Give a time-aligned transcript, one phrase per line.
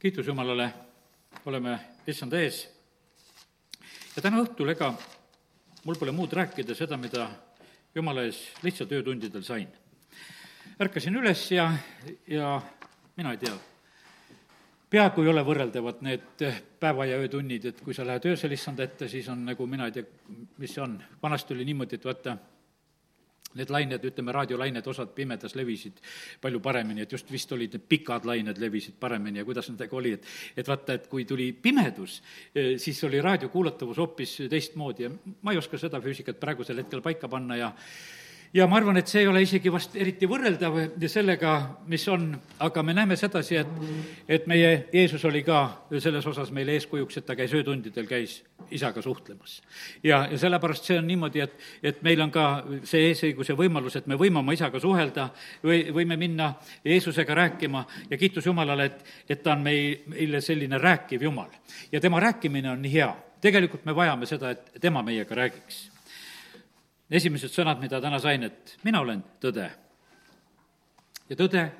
[0.00, 0.72] kiitus Jumalale,
[1.44, 2.62] oleme issanda ees.
[4.16, 4.94] ja täna õhtul, ega
[5.84, 7.26] mul pole muud rääkida seda, mida
[7.94, 9.68] Jumala ees lihtsalt öötundidel sain.
[10.80, 11.66] ärkasin üles ja,
[12.26, 12.62] ja
[13.16, 13.52] mina ei tea,
[14.90, 16.46] peaaegu ei ole võrreldavad need
[16.80, 19.92] päeva- ja öötunnid, et kui sa lähed öösel issanda ette, siis on nagu mina ei
[19.92, 20.04] tea,
[20.56, 20.96] mis see on.
[21.22, 22.38] vanasti oli niimoodi, et vaata,
[23.58, 25.98] need lained, ütleme, raadiolained, osad pimedas levisid
[26.42, 30.14] palju paremini, et just vist olid need pikad lained levisid paremini ja kuidas nendega oli,
[30.18, 30.28] et
[30.60, 32.20] et vaata, et kui tuli pimedus,
[32.54, 35.10] eh, siis oli raadiokuulatavus hoopis teistmoodi ja
[35.42, 37.72] ma ei oska seda füüsikat praegusel hetkel paika panna ja
[38.54, 40.76] ja ma arvan, et see ei ole isegi vast eriti võrreldav
[41.10, 41.52] sellega,
[41.90, 42.32] mis on,
[42.66, 43.76] aga me näeme sedasi, et,
[44.28, 45.60] et meie Jeesus oli ka
[45.98, 48.40] selles osas meile eeskujuks, et ta käis öötundidel, käis
[48.74, 49.60] isaga suhtlemas.
[50.02, 52.48] ja, ja sellepärast see on niimoodi, et, et meil on ka
[52.82, 55.30] see eesõigus ja võimalus, et me võime oma isaga suhelda
[55.62, 56.52] või võime minna
[56.84, 61.54] Jeesusega rääkima ja kiitus Jumalale, et, et ta on meil, meile selline rääkiv Jumal.
[61.92, 63.14] ja tema rääkimine on nii hea.
[63.40, 65.89] tegelikult me vajame seda, et tema meiega räägiks
[67.10, 69.70] esimesed sõnad, mida täna sain, et mina olen tõde.
[71.28, 71.70] ja tõde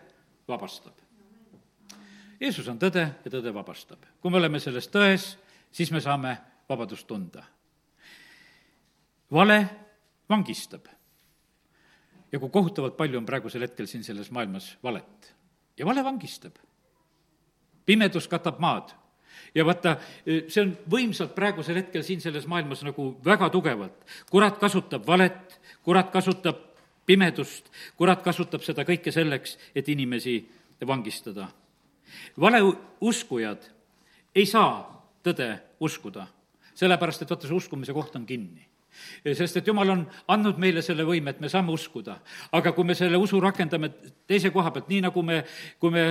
[0.48, 0.94] vabastab.
[2.40, 3.98] Jeesus on tõde ja tõde vabastab.
[4.20, 5.36] kui me oleme selles tões,
[5.72, 6.36] siis me saame
[6.68, 7.44] vabadust tunda.
[9.30, 9.68] vale
[10.28, 10.86] vangistab.
[12.32, 15.34] ja kui kohutavalt palju on praegusel hetkel siin selles maailmas valet.
[15.78, 16.56] ja vale vangistab.
[17.86, 18.99] pimedus katab maad
[19.54, 24.06] ja vaata, see on võimsalt praegusel hetkel siin selles maailmas nagu väga tugevalt.
[24.30, 26.58] kurat kasutab valet, kurat kasutab
[27.06, 30.40] pimedust, kurat kasutab seda kõike selleks, et inimesi
[30.86, 31.48] vangistada.
[32.40, 33.70] valeuskujad
[34.34, 34.86] ei saa
[35.24, 36.26] tõde uskuda,
[36.74, 38.70] sellepärast et vaata, see uskumise koht on kinni
[39.36, 42.18] sest et jumal on andnud meile selle võime, et me saame uskuda.
[42.52, 43.92] aga kui me selle usu rakendame
[44.26, 45.44] teise koha pealt, nii nagu me,
[45.78, 46.04] kui me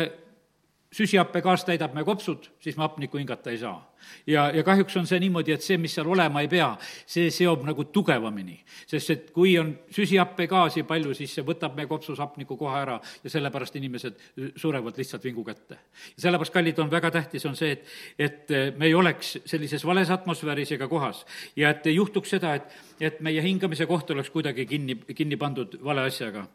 [0.91, 3.93] süsihappegaas täidab me kopsud, siis me hapnikku hingata ei saa.
[4.27, 6.69] ja, ja kahjuks on see niimoodi, et see, mis seal olema ei pea,
[7.05, 8.57] see seob nagu tugevamini.
[8.87, 13.29] sest et kui on süsihappegaasi palju, siis see võtab meie kopsus hapniku kohe ära ja
[13.29, 14.17] sellepärast inimesed
[14.55, 15.77] surevad lihtsalt vingu kätte.
[16.15, 17.85] ja sellepärast, kallid, on väga tähtis, on see, et,
[18.17, 21.25] et me ei oleks sellises vales atmosfääris ega kohas
[21.55, 25.77] ja et ei juhtuks seda, et, et meie hingamise koht oleks kuidagi kinni, kinni pandud
[25.83, 26.47] vale asjaga.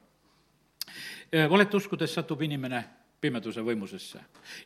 [1.51, 2.84] valet uskudes satub inimene
[3.25, 4.21] pimeduse võimusesse.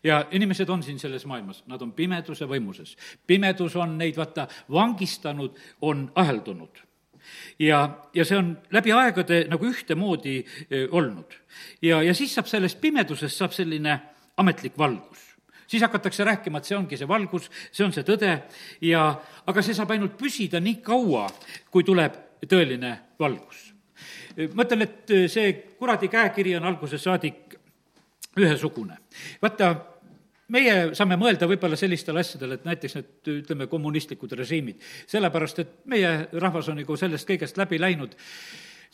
[0.05, 2.97] ja inimesed on siin selles maailmas, nad on pimeduse võimuses.
[3.27, 6.83] pimedus on neid, vaata, vangistanud, on aheldunud.
[7.59, 7.81] ja,
[8.15, 11.39] ja see on läbi aegade nagu ühtemoodi eh, olnud.
[11.83, 14.01] ja, ja siis saab sellest pimedusest, saab selline
[14.39, 15.29] ametlik valgus
[15.69, 18.31] siis hakatakse rääkima, et see ongi see valgus, see on see tõde
[18.89, 19.03] ja,
[19.47, 21.27] aga see saab ainult püsida nii kaua,
[21.71, 22.17] kui tuleb
[22.49, 23.75] tõeline valgus.
[24.55, 27.58] ma ütlen, et see kuradi käekiri on algusest saadik
[28.45, 28.99] ühesugune.
[29.43, 29.73] vaata,
[30.55, 33.11] meie saame mõelda võib-olla sellistele asjadele, et näiteks need,
[33.43, 38.17] ütleme, kommunistlikud režiimid, sellepärast et meie rahvas on nagu sellest kõigest läbi läinud,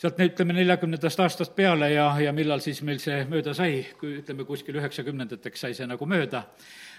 [0.00, 4.46] sealt ütleme, neljakümnendast aastast peale ja, ja millal siis meil see mööda sai, kui ütleme,
[4.48, 6.42] kuskil üheksakümnendateks sai see nagu mööda,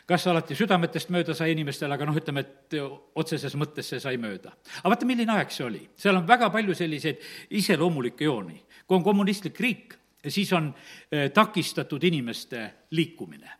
[0.07, 2.77] kas alati südametest mööda sai inimestel, aga noh, ütleme, et
[3.19, 4.53] otseses mõttes see sai mööda.
[4.79, 7.19] aga vaata, milline aeg see oli, seal on väga palju selliseid
[7.59, 8.61] iseloomulikke jooni.
[8.87, 9.97] kui on kommunistlik riik,
[10.27, 10.73] siis on
[11.11, 13.51] eh, takistatud inimeste liikumine.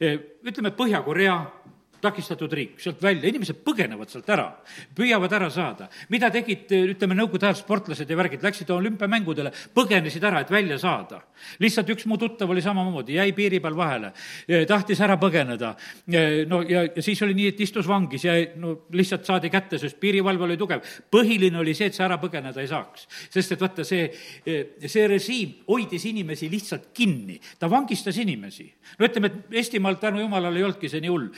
[0.00, 1.38] Eh, ütleme, Põhja-Korea
[2.02, 4.46] takistatud riik, sealt välja, inimesed põgenevad sealt ära,
[4.96, 5.88] püüavad ära saada.
[6.08, 11.22] mida tegid, ütleme, nõukogude ajal sportlased ja värgid, läksid olümpiamängudele, põgenesid ära, et välja saada.
[11.58, 14.12] lihtsalt üks mu tuttav oli samamoodi, jäi piiri peal vahele,
[14.68, 15.74] tahtis ära põgeneda.
[16.48, 19.98] no ja, ja siis oli nii, et istus vangis ja no lihtsalt saadi kätte, sest
[20.00, 20.82] piirivalve oli tugev.
[21.10, 23.08] põhiline oli see, et sa ära põgeneda ei saaks.
[23.30, 24.08] sest et vaata, see,
[24.86, 28.70] see režiim hoidis inimesi lihtsalt kinni, ta vangistas inimesi.
[28.98, 31.30] no ütleme, et Eestimaal tänu jumalale ei olnudki see nii hull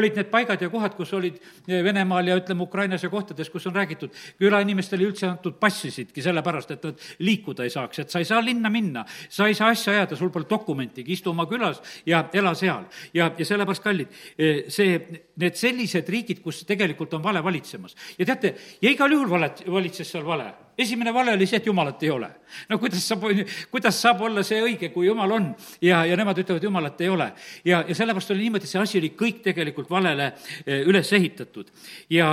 [0.00, 3.68] olid need paigad ja kohad, kus olid eh, Venemaal ja ütleme, Ukrainas ja kohtades, kus
[3.70, 8.28] on räägitud, külainimestele üldse antud passisidki sellepärast, et nad liikuda ei saaks, et sa ei
[8.28, 12.24] saa linna minna, sa ei saa asja ajada, sul pole dokumentigi, istu oma külas ja
[12.32, 12.88] ela seal.
[13.14, 14.98] ja, ja sellepärast, kallid, eh, see,
[15.40, 17.96] need sellised riigid, kus tegelikult on vale valitsemas.
[18.18, 22.02] ja teate, ja igal juhul valet-, valitses seal vale esimene vale oli see, et Jumalat
[22.02, 22.30] ei ole.
[22.68, 23.26] no kuidas saab,
[23.70, 25.48] kuidas saab olla see õige, kui Jumal on
[25.82, 27.30] ja, ja nemad ütlevad, Jumalat ei ole.
[27.64, 30.32] ja, ja sellepärast oli niimoodi, et see asi oli kõik tegelikult valele
[30.66, 31.72] eh, üles ehitatud.
[32.10, 32.30] ja,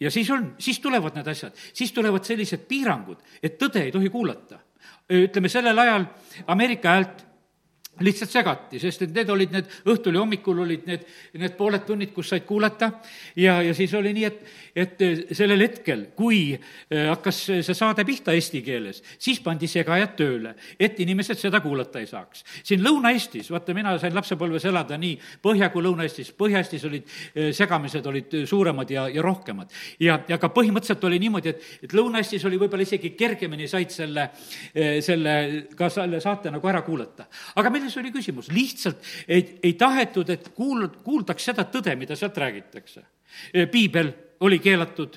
[0.00, 4.10] ja siis on, siis tulevad need asjad, siis tulevad sellised piirangud, et tõde ei tohi
[4.10, 4.60] kuulata.
[5.08, 6.04] ütleme, sellel ajal
[6.46, 7.27] Ameerika häält
[8.04, 11.04] lihtsalt segati, sest et need olid need, õhtul ja hommikul olid need,
[11.40, 12.90] need pooled tunnid, kus said kuulata
[13.36, 15.02] ja, ja siis oli nii, et, et
[15.36, 20.98] sellel hetkel, kui äh, hakkas see saade pihta eesti keeles, siis pandi segajad tööle, et
[21.02, 22.44] inimesed seda kuulata ei saaks.
[22.62, 28.06] siin Lõuna-Eestis, vaata, mina sain lapsepõlves elada nii Põhja kui Lõuna-Eestis, Põhja-Eestis olid äh, segamised
[28.06, 29.74] olid suuremad ja, ja rohkemad.
[30.00, 34.28] ja, ja ka põhimõtteliselt oli niimoodi, et, et Lõuna-Eestis oli võib-olla isegi kergemini said selle,
[35.04, 35.34] selle,
[35.76, 37.26] ka selle saate nagu ära kuulata.
[37.58, 38.52] aga meil milles oli küsimus?
[38.52, 43.02] lihtsalt ei, ei tahetud, et kuul-, kuuldaks seda tõde, mida sealt räägitakse.
[43.70, 45.16] piibel oli keelatud.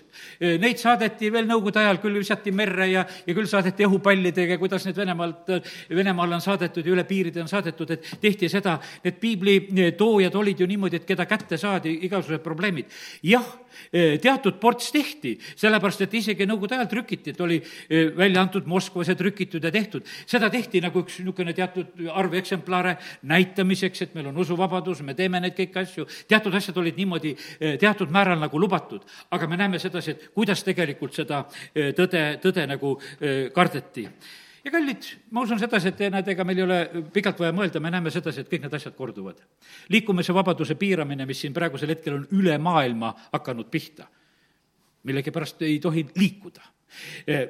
[0.60, 4.98] Neid saadeti veel Nõukogude ajal, küll visati merre ja, ja küll saadeti õhupallidega, kuidas need
[4.98, 5.52] Venemaalt,
[5.94, 10.70] Venemaale on saadetud ja üle piiride on saadetud, et tehti seda, need piiblitoojad olid ju
[10.70, 12.90] niimoodi, et keda kätte saadi, igasugused probleemid.
[13.24, 13.46] jah,
[13.92, 17.60] teatud ports tehti, sellepärast et isegi Nõukogude ajal trükiti, et oli
[18.18, 20.06] välja antud Moskvas ja trükitud ja tehtud.
[20.26, 22.98] seda tehti nagu üks niisugune teatud arv eksemplare
[23.30, 27.36] näitamiseks, et meil on usuvabadus, me teeme neid kõiki asju, teatud asjad olid niimoodi
[27.80, 31.44] teatud määral nagu lubatud aga me näeme sedasi, et kuidas tegelikult seda
[31.76, 34.08] eh, tõde, tõde nagu eh, kardeti
[34.66, 36.80] ja kallid, ma usun sedasi, et näed, ega meil ei ole
[37.14, 39.42] pikalt vaja mõelda, me näeme sedasi, et kõik need asjad korduvad.
[39.90, 44.08] liikumise vabaduse piiramine, mis siin praegusel hetkel on üle maailma hakanud pihta,
[45.04, 46.71] millegipärast ei tohi liikuda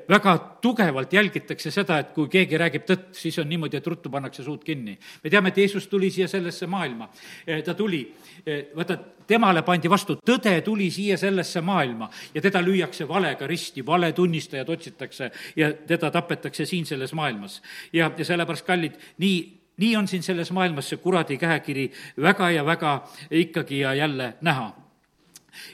[0.09, 4.43] väga tugevalt jälgitakse seda, et kui keegi räägib tõtt, siis on niimoodi, et ruttu pannakse
[4.43, 4.97] suud kinni.
[5.23, 7.09] me teame, et Jeesus tuli siia sellesse maailma.
[7.47, 8.01] Eh, ta tuli,
[8.45, 8.97] eh, vaata,
[9.27, 15.31] temale pandi vastu, tõde tuli siia sellesse maailma ja teda lüüakse valega risti, valetunnistajad otsitakse
[15.55, 17.61] ja teda tapetakse siin selles maailmas.
[17.93, 21.91] ja, ja sellepärast, kallid, nii nii on siin selles maailmas see kuradi käekiri
[22.21, 24.75] väga ja väga ikkagi ja jälle näha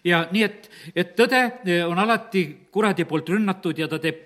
[0.04, 4.24] ja nii, et, et tõde eh, on alati kuradi poolt rünnatud ja ta teeb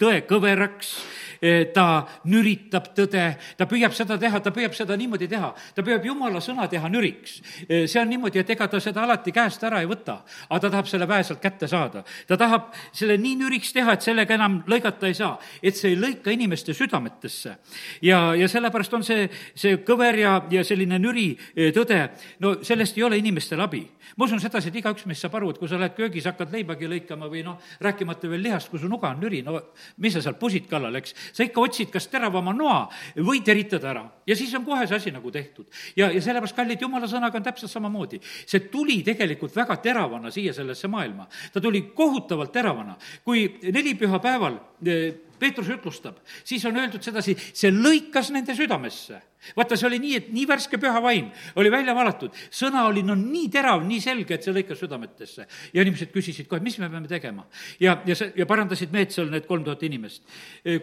[0.00, 0.96] tõe kõveraks
[1.40, 3.24] Eh, ta nüritab tõde,
[3.58, 7.40] ta püüab seda teha, ta püüab seda niimoodi teha, ta püüab jumala sõna teha nüriks.
[7.68, 10.70] Eh, see on niimoodi, et ega ta seda alati käest ära ei võta, aga ta
[10.70, 12.04] tahab selle väe sealt kätte saada.
[12.26, 15.96] ta tahab selle nii nüriks teha, et sellega enam lõigata ei saa, et see ei
[15.96, 17.56] lõika inimeste südametesse.
[18.02, 22.10] ja, ja sellepärast on see, see kõver ja, ja selline nüri eh, tõde,
[22.40, 23.86] no sellest ei ole inimestel abi.
[24.16, 26.88] ma usun sedasi, et igaüks meist saab aru, et kui sa lähed köögis, hakkad leibagi
[26.88, 29.60] lõikama või noh, rääkimata veel lihast, kui su nuga on nüri, no
[29.98, 32.86] mis sa seal pusid kallal, eks, sa ikka otsid kas teravama noa
[33.16, 35.66] või teritad ära ja siis on kohe see asi nagu tehtud.
[35.96, 38.20] ja, ja sellepärast, kallid, jumala sõnaga on täpselt samamoodi.
[38.46, 41.28] see tuli tegelikult väga teravana siia sellesse maailma.
[41.52, 42.96] ta tuli kohutavalt teravana.
[43.24, 49.22] kui neli pühapäeval eh, Peetrus ütlustab, siis on öeldud sedasi, see lõikas nende südamesse
[49.56, 51.28] vaata, see oli nii, et nii värske püha vaim
[51.60, 55.46] oli välja valatud, sõna oli no nii terav, nii selge, et see lõikas südametesse.
[55.72, 57.46] ja inimesed küsisid kohe, mis me peame tegema.
[57.80, 60.22] ja, ja see, ja parandasid meelt seal need kolm tuhat inimest.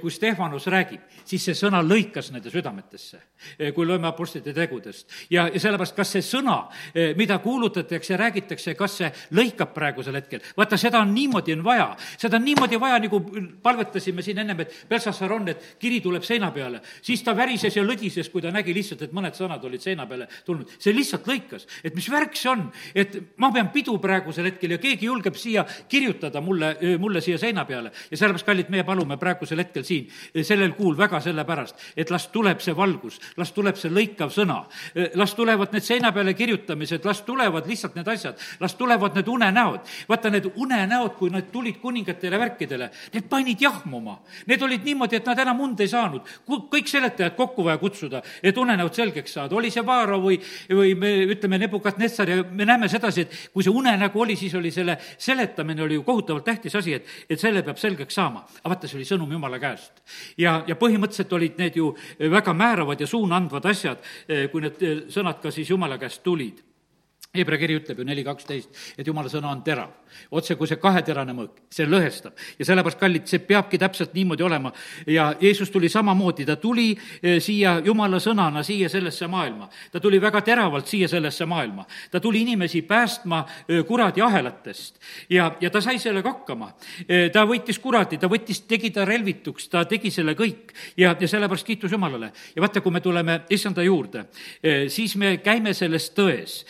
[0.01, 3.19] kui Stefanus räägib, siis see sõna lõikas nende südametesse,
[3.75, 5.09] kui loeme Apostlite tegudest.
[5.29, 6.67] ja, ja sellepärast, kas see sõna,
[7.17, 12.37] mida kuulutatakse räägitakse, kas see lõikab praegusel hetkel, vaata, seda on niimoodi on vaja, seda
[12.37, 13.19] on niimoodi vaja, nagu
[13.63, 17.83] palvetasime siin ennem, et Belsassar on, et kiri tuleb seina peale, siis ta värises ja
[17.85, 20.69] lõdises, kui ta nägi lihtsalt, et mõned sõnad olid seina peale tulnud.
[20.79, 24.81] see lihtsalt lõikas, et mis värk see on, et ma pean pidu praegusel hetkel ja
[24.81, 27.91] keegi julgeb siia kirjutada mulle, mulle siia seina peale.
[28.11, 30.09] ja sellepärast, kallid, meie palume praegusel hetkel siin,
[30.41, 34.63] sellel kuul väga sellepärast, et las tuleb see valgus, las tuleb see lõikav sõna,
[35.19, 39.79] las tulevad need seina peale kirjutamised, las tulevad lihtsalt need asjad, las tulevad need unenäod.
[40.09, 44.19] vaata, need unenäod, kui nad tulid kuningatele värkidele, need panid jahmuma.
[44.47, 46.21] Need olid niimoodi, et nad enam und ei saanud.
[46.47, 51.13] kõik seletajad kokku vaja kutsuda, et unenäod selgeks saada, oli see Vaaro või, või me
[51.35, 55.83] ütleme, Nebukadnetsar ja me näeme sedasi, et kui see unenägu oli, siis oli selle seletamine
[55.83, 58.45] oli ju kohutavalt tähtis asi, et, et selle peab selgeks saama.
[58.63, 60.03] aga vaata, see oli sõnum Jumala käest.
[60.37, 64.03] ja, ja põhimõtteliselt olid need ju väga määravad ja suunaandvad asjad,
[64.51, 66.72] kui need sõnad ka siis Jumala käest tulid
[67.33, 69.89] Hebra kiri ütleb ju neli kaksteist, et jumala sõna on terav,
[70.37, 72.35] otse kui see kaheterane mõõk, see lõhestab.
[72.59, 74.71] ja sellepärast, kallid, see peabki täpselt niimoodi olema.
[75.07, 79.67] ja Jeesus tuli samamoodi, ta tuli eh, siia jumala sõnana, siia sellesse maailma.
[79.91, 81.87] ta tuli väga teravalt siia sellesse maailma.
[82.11, 86.69] ta tuli inimesi päästma eh, kuradi ahelatest ja, ja ta sai sellega hakkama.
[87.07, 91.27] Eh, ta võitis kuradi, ta võttis, tegi ta relvituks, ta tegi selle kõik ja, ja
[91.27, 92.31] sellepärast kiitus Jumalale.
[92.55, 94.27] ja vaata, kui me tuleme issanda juurde,
[94.87, 96.61] siis me käime selles tões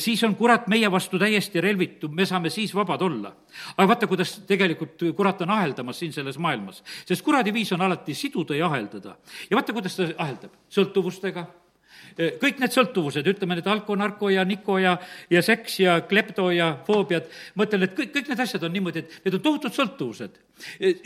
[0.00, 3.32] siis on kurat meie vastu täiesti relvitud, me saame siis vabad olla.
[3.76, 8.14] aga vaata, kuidas tegelikult kurat on aheldamas siin selles maailmas, sest kuradi viis on alati
[8.14, 9.16] siduda ja aheldada.
[9.50, 11.46] ja vaata, kuidas ta aheldab, sõltuvustega
[12.40, 14.96] kõik need sõltuvused, ütleme need alko, narko ja niko ja,
[15.30, 19.04] ja seks ja klepto ja foobiad, ma ütlen, et kõik, kõik need asjad on niimoodi,
[19.04, 20.38] et need on tohutud sõltuvused.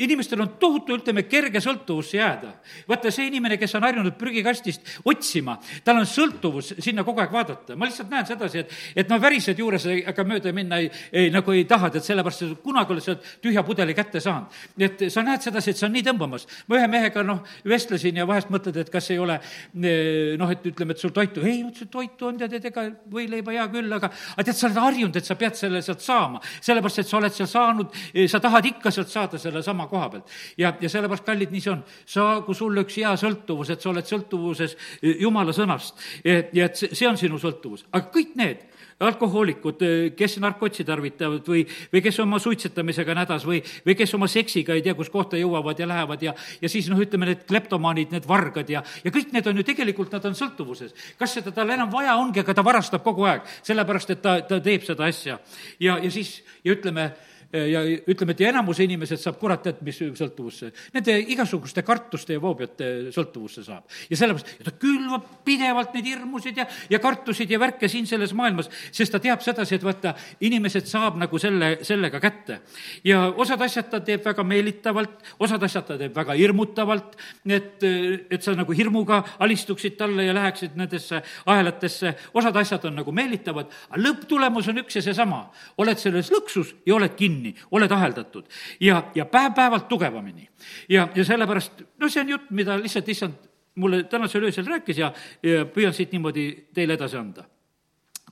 [0.03, 2.55] inimestel on tohutu, ütleme, kerge sõltuvusse jääda.
[2.89, 7.77] vaata, see inimene, kes on harjunud prügikastist otsima, tal on sõltuvus sinna kogu aeg vaadata.
[7.77, 11.53] ma lihtsalt näen sedasi, et, et no värised juures ega mööda minna ei, ei, nagu
[11.53, 14.51] ei taha, et sellepärast sa kunagi oled sealt tühja pudeli kätte saanud.
[14.77, 16.49] nii et sa näed sedasi, et see on nii tõmbamas.
[16.67, 19.39] ma ühe mehega, noh, vestlesin ja vahest mõtled, et kas ei ole
[19.75, 23.55] noh, et ütleme, et sul toitu, ei, ma ütlesin, toitu on, tead, et ega võileiba
[23.55, 26.41] hea küll, aga aga tead, sa oled harjunud, et sa pead selle sealt saama.
[26.61, 27.99] sellepärast, et sa oled seal saanud,
[28.31, 30.37] sa tahad ikka sealt saada sellesama koha pealt.
[30.59, 31.83] ja, ja sellepärast, kallid, nii see on.
[32.17, 35.99] saagu sulle üks hea sõltuvus, et sa oled sõltuvuses Jumala sõnast.
[36.25, 37.87] ja et see on sinu sõltuvus.
[37.93, 38.65] aga kõik need
[39.01, 39.83] alkohoolikud,
[40.17, 44.77] kes narkotsi tarvitavad või, või kes oma suitsetamisega on hädas või, või kes oma seksiga
[44.77, 48.29] ei tea, kus kohta jõuavad ja lähevad ja, ja siis noh, ütleme need kleptomaanid, need
[48.29, 50.95] vargad ja, ja kõik need on ju tegelikult, nad on sõltuvuses.
[51.19, 54.61] kas seda tal enam vaja ongi, aga ta varastab kogu aeg, sellepärast et ta, ta
[54.63, 55.39] teeb seda asja.
[55.81, 57.11] ja, ja siis, ja ütleme,
[57.55, 62.43] ja ütleme, et ja enamuse inimesed saab kurat tead, mis sõltuvusse, nende igasuguste kartuste ja
[62.43, 63.87] foobiate sõltuvusse saab.
[64.11, 68.71] ja sellepärast, ta külvab pidevalt neid hirmusid ja, ja kartusid ja värke siin selles maailmas,
[68.91, 72.61] sest ta teab sedasi, et vaata, inimesed saab nagu selle, sellega kätte.
[73.05, 77.87] ja osad asjad ta teeb väga meelitavalt, osad asjad ta teeb väga hirmutavalt, et,
[78.31, 83.71] et sa nagu hirmuga alistuksid talle ja läheksid nendesse ahelatesse, osad asjad on nagu meelitavad,
[83.91, 85.45] aga lõpptulemus on üks ja seesama.
[85.79, 88.49] oled selles lõksus ja oled kinni kinni, oled aheldatud
[88.81, 90.49] ja, ja päev-päevalt tugevamini.
[90.89, 93.35] ja, ja sellepärast, no see on jutt, mida lihtsalt issand
[93.75, 97.45] mulle tänasel öösel rääkis ja, ja püüan siit niimoodi teile edasi anda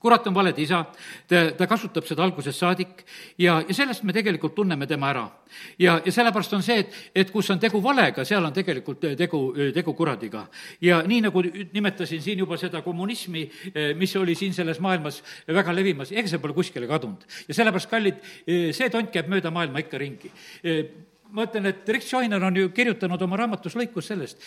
[0.02, 0.82] kurat on valede isa,
[1.28, 3.04] ta, ta kasutab seda algusest saadik
[3.38, 5.25] ja, ja sellest me tegelikult tunneme tema ära.
[5.78, 9.42] ja, ja sellepärast on see, et, et kus on tegu valega, seal on tegelikult tegu,
[9.75, 10.47] tegu kuradiga.
[10.80, 13.47] ja nii, nagu nimetasin siin juba seda kommunismi,
[13.97, 17.25] mis oli siin selles maailmas väga levimas, ega see pole kuskile kadunud.
[17.49, 20.32] ja sellepärast, kallid, see tont käib mööda maailma ikka ringi
[21.33, 24.41] ma ütlen, et Rick Joyner on ju kirjutanud oma raamatus lõikus sellest,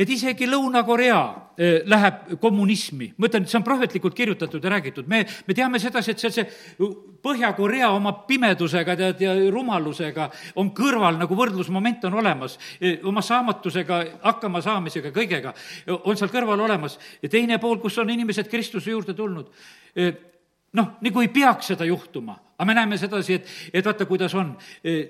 [0.00, 1.18] et isegi Lõuna-Korea
[1.56, 3.12] eh, läheb kommunismi.
[3.16, 5.08] ma ütlen, et see on prohvetlikult kirjutatud ja räägitud.
[5.08, 6.88] me, me teame sedasi, et see, see
[7.20, 14.00] Põhja-Korea oma pimedusega, tead, ja rumalusega on kõrval, nagu võrdlusmoment on olemas, eh, oma saamatusega,
[14.24, 15.54] hakkama saamisega, kõigega
[16.00, 16.98] on seal kõrval olemas.
[17.22, 19.52] ja teine pool, kus on inimesed Kristuse juurde tulnud
[19.94, 20.29] eh,
[20.78, 24.52] noh, nagu ei peaks seda juhtuma, aga me näeme sedasi, et, et vaata, kuidas on.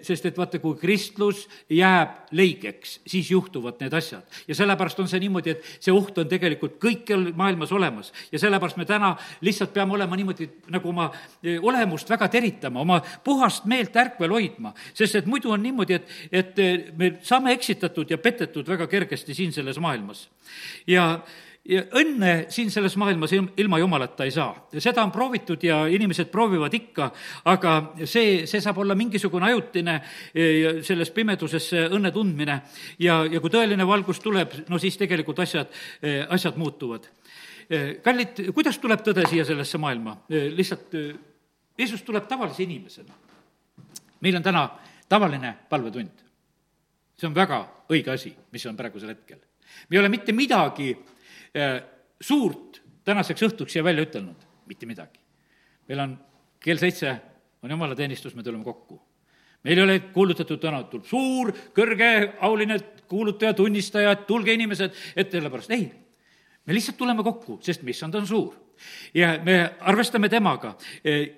[0.06, 4.22] sest et vaata, kui kristlus jääb leigeks, siis juhtuvad need asjad.
[4.48, 8.12] ja sellepärast on see niimoodi, et see oht on tegelikult kõikjal maailmas olemas.
[8.32, 11.10] ja sellepärast me täna lihtsalt peame olema niimoodi, nagu oma
[11.60, 14.72] olemust väga teritama, oma puhast meelt ärkvel hoidma.
[14.94, 19.52] sest et muidu on niimoodi, et, et me saame eksitatud ja petetud väga kergesti siin
[19.52, 20.28] selles maailmas.
[20.86, 21.20] ja
[21.70, 24.66] õnne siin selles maailmas ilma jumalata ei saa.
[24.78, 27.10] seda on proovitud ja inimesed proovivad ikka,
[27.44, 27.74] aga
[28.04, 29.94] see, see saab olla mingisugune ajutine
[30.34, 32.60] e, selles pimeduses õnne tundmine
[32.98, 35.70] ja, ja kui tõeline valgus tuleb, no siis tegelikult asjad,
[36.02, 37.06] e, asjad muutuvad.
[37.70, 40.16] E, kallid, kuidas tuleb tõde siia sellesse maailma?
[40.30, 40.96] lihtsalt
[41.78, 43.14] Jeesus tuleb tavalise inimesena.
[44.20, 44.68] meil on täna
[45.08, 46.26] tavaline palvetund.
[47.16, 49.38] see on väga õige asi, mis on praegusel hetkel.
[49.88, 50.96] me ei ole mitte midagi
[52.20, 54.48] suurt tänaseks õhtuks siia välja ütelnud?
[54.70, 55.18] mitte midagi.
[55.88, 56.18] meil on
[56.62, 57.16] kell seitse,
[57.62, 59.00] on jumalateenistus, me tuleme kokku.
[59.64, 62.78] meil ei ole kuulutatud täna, tuleb suur, kõrge, auline
[63.10, 65.90] kuulutaja, tunnistaja, et tulge inimesed, et sellepärast, ei.
[66.66, 68.54] me lihtsalt tuleme kokku, sest issand on suur
[69.14, 70.76] ja me arvestame temaga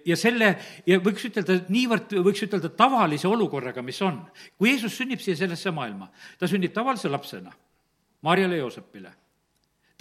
[0.07, 0.53] ja selle,
[0.87, 4.21] ja võiks ütelda, niivõrd võiks ütelda tavalise olukorraga, mis on.
[4.59, 7.51] kui Jeesus sünnib siia sellesse maailma, ta sünnib tavalise lapsena
[8.23, 9.11] Marjale ja Joosepile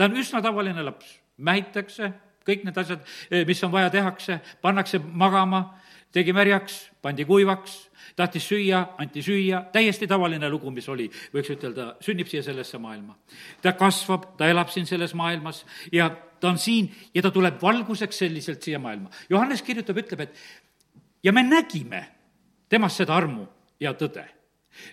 [0.01, 2.07] ta on üsna tavaline laps, mähitakse,
[2.47, 5.75] kõik need asjad, eh, mis on vaja, tehakse, pannakse magama,
[6.11, 7.75] tegi märjaks, pandi kuivaks,
[8.17, 13.15] tahtis süüa, anti süüa, täiesti tavaline lugu, mis oli, võiks ütelda, sünnib siia sellesse maailma.
[13.61, 18.17] ta kasvab, ta elab siin selles maailmas ja ta on siin ja ta tuleb valguseks
[18.17, 19.09] selliselt siia maailma.
[19.29, 20.35] Johannes kirjutab, ütleb, et
[21.23, 22.07] ja me nägime
[22.69, 23.45] temast seda armu
[23.79, 24.25] ja tõde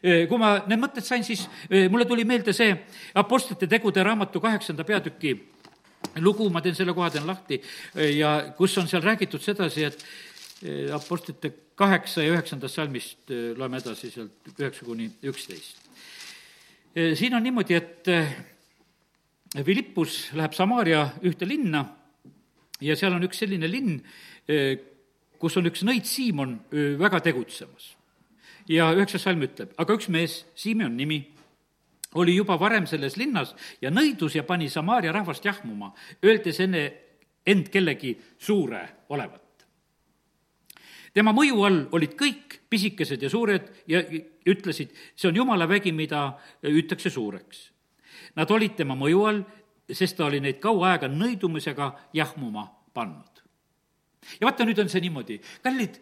[0.02, 1.46] kui ma need mõtted sain, siis
[1.90, 2.74] mulle tuli meelde see
[3.18, 5.36] Apostlite tegude raamatu kaheksanda peatüki
[6.22, 7.60] lugu, ma teen selle koha, teen lahti,
[8.14, 14.50] ja kus on seal räägitud sedasi, et Apostlite kaheksa ja üheksandast salmist loeme edasi sealt
[14.56, 15.84] üheksa kuni üksteist.
[17.14, 18.10] siin on niimoodi, et
[19.64, 21.84] Philippus läheb Samaaria ühte linna
[22.80, 24.00] ja seal on üks selline linn,
[25.38, 26.58] kus on üks nõid Siimon
[26.98, 27.94] väga tegutsemas
[28.68, 31.22] ja üheksas salm ütleb, aga üks mees, Simeon nimi,
[32.14, 35.92] oli juba varem selles linnas ja nõidus ja pani Samaaria rahvast jahmuma,
[36.24, 36.84] öeldes enne
[37.46, 39.44] end kellegi suure olevat.
[41.14, 44.02] tema mõju all olid kõik pisikesed ja suured ja
[44.46, 47.70] ütlesid, see on jumala vägi, mida hüütakse suureks.
[48.36, 49.40] Nad olid tema mõju all,
[49.90, 53.42] sest ta oli neid kaua aega nõidumisega jahmuma pannud.
[54.40, 55.98] ja vaata, nüüd on see niimoodi, kallid,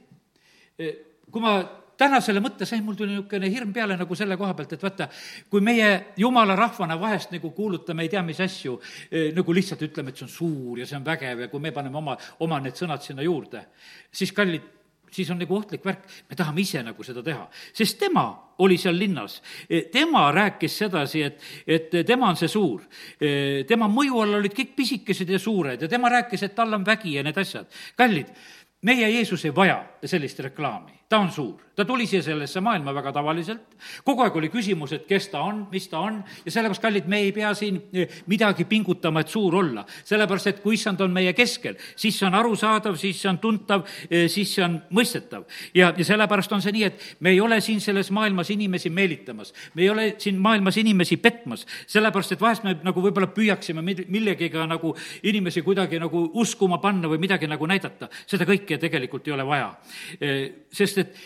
[1.30, 1.62] kui ma
[1.98, 5.08] täna selle mõtte sain, mul tuli niisugune hirm peale nagu selle koha pealt, et vaata,
[5.50, 8.78] kui meie jumala rahvana vahest nagu kuulutame ei tea mis asju,
[9.10, 11.72] eh, nagu lihtsalt ütleme, et see on suur ja see on vägev ja kui me
[11.72, 13.66] paneme oma, oma need sõnad sinna juurde,
[14.12, 14.72] siis kallid,
[15.16, 18.26] siis on nagu ohtlik värk, me tahame ise nagu seda teha, sest tema
[18.64, 19.40] oli seal linnas.
[19.68, 22.86] Eh, tema rääkis sedasi, et, et tema on see suur.
[23.20, 26.84] Eh, tema mõju all olid kõik pisikesed ja suured ja tema rääkis, et tal on
[26.84, 27.68] vägi ja need asjad.
[27.96, 28.32] kallid,
[28.82, 33.12] meie Jeesus ei vaja sellist reklaami, ta on suur ta tuli siia sellesse maailma väga
[33.12, 37.08] tavaliselt, kogu aeg oli küsimus, et kes ta on, mis ta on, ja sellepärast, kallid,
[37.10, 39.84] me ei pea siin eh, midagi pingutama, et suur olla.
[40.04, 43.84] sellepärast, et kui issand on meie keskel, siis see on arusaadav, siis see on tuntav,
[44.08, 45.44] eh, siis see on mõistetav.
[45.74, 49.52] ja, ja sellepärast on see nii, et me ei ole siin selles maailmas inimesi meelitamas,
[49.74, 54.64] me ei ole siin maailmas inimesi petmas, sellepärast et vahest me nagu võib-olla püüaksime millegiga
[54.66, 58.08] nagu inimesi kuidagi nagu uskuma panna või midagi nagu näidata.
[58.26, 59.74] seda kõike tegelikult ei ole vaja.
[60.20, 61.16] Eh, sest et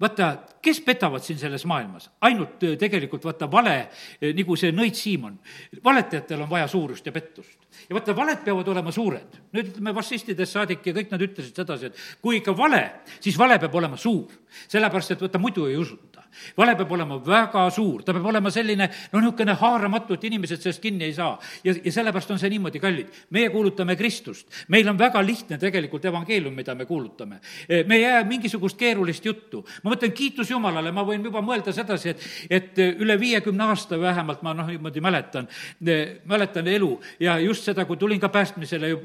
[0.00, 0.30] vaata,
[0.62, 2.10] kes petavad siin selles maailmas?
[2.20, 3.76] ainult äh, tegelikult vaata vale,
[4.20, 5.38] äh, nagu see nõid Siimon.
[5.84, 7.58] valetajatel on vaja suurust ja pettust.
[7.88, 9.40] ja vaata, valed peavad olema suured.
[9.52, 12.82] nüüd ütleme, fašistidest saadik ja kõik nad ütlesid sedasi, et kui ikka vale,
[13.20, 14.32] siis vale peab olema suur.
[14.68, 16.09] sellepärast, et vaata, muidu ei usuta
[16.56, 20.82] vale peab olema väga suur, ta peab olema selline, no niisugune haaramatu, et inimesed sellest
[20.82, 21.38] kinni ei saa.
[21.64, 23.10] ja, ja sellepärast on see niimoodi, kallid.
[23.30, 27.40] meie kuulutame Kristust, meil on väga lihtne tegelikult evangeelium, mida me kuulutame.
[27.68, 29.64] E, me ei jää mingisugust keerulist juttu.
[29.82, 34.42] ma mõtlen, kiitus Jumalale, ma võin juba mõelda sedasi, et, et üle viiekümne aasta vähemalt
[34.42, 35.48] ma noh, niimoodi mäletan,
[35.86, 38.96] e, mäletan elu ja just seda, kui tulin ka päästmisele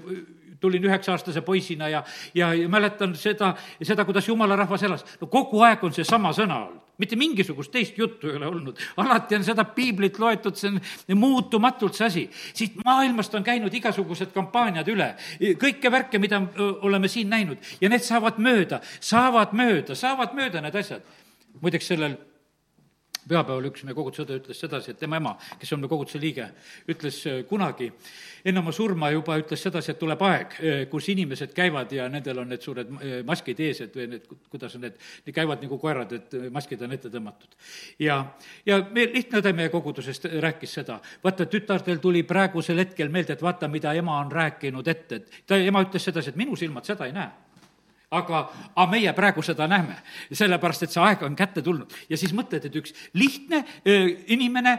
[0.59, 2.03] tulin üheksa-aastase poisina ja,
[2.33, 3.53] ja, ja mäletan seda,
[3.83, 5.05] seda, kuidas jumala rahvas elas.
[5.21, 8.77] no kogu aeg on seesama sõna olnud, mitte mingisugust teist juttu ei ole olnud.
[8.97, 12.29] alati on seda piiblit loetud, see on muutumatult see asi.
[12.53, 15.09] siit maailmast on käinud igasugused kampaaniad üle,
[15.61, 16.41] kõike värke, mida
[16.81, 21.03] oleme siin näinud ja need saavad mööda, saavad mööda, saavad mööda need asjad.
[21.61, 22.17] muideks sellel
[23.29, 26.47] pühapäeval üks meie koguduse õde ütles sedasi, et tema ema, kes on meie koguduse liige,
[26.91, 27.89] ütles äh, kunagi
[28.45, 32.43] enne oma surma juba ütles sedasi, et tuleb aeg, äh, kus inimesed käivad ja nendel
[32.43, 36.13] on need suured äh, maskid ees, et või need, kuidas need, need käivad nagu koerad,
[36.19, 37.57] et maskid on ette tõmmatud.
[37.99, 38.19] ja,
[38.65, 43.45] ja me, lihtne õde meie kogudusest rääkis seda, vaata, tütartel tuli praegusel hetkel meelde, et
[43.45, 47.09] vaata, mida ema on rääkinud ette, et ta, ema ütles sedasi, et minu silmad seda
[47.09, 47.44] ei näe
[48.17, 48.43] aga,
[48.75, 49.97] aga meie praegu seda näeme,
[50.31, 51.91] sellepärast et see aeg on kätte tulnud.
[52.09, 53.63] ja siis mõtled, et üks lihtne
[54.35, 54.77] inimene,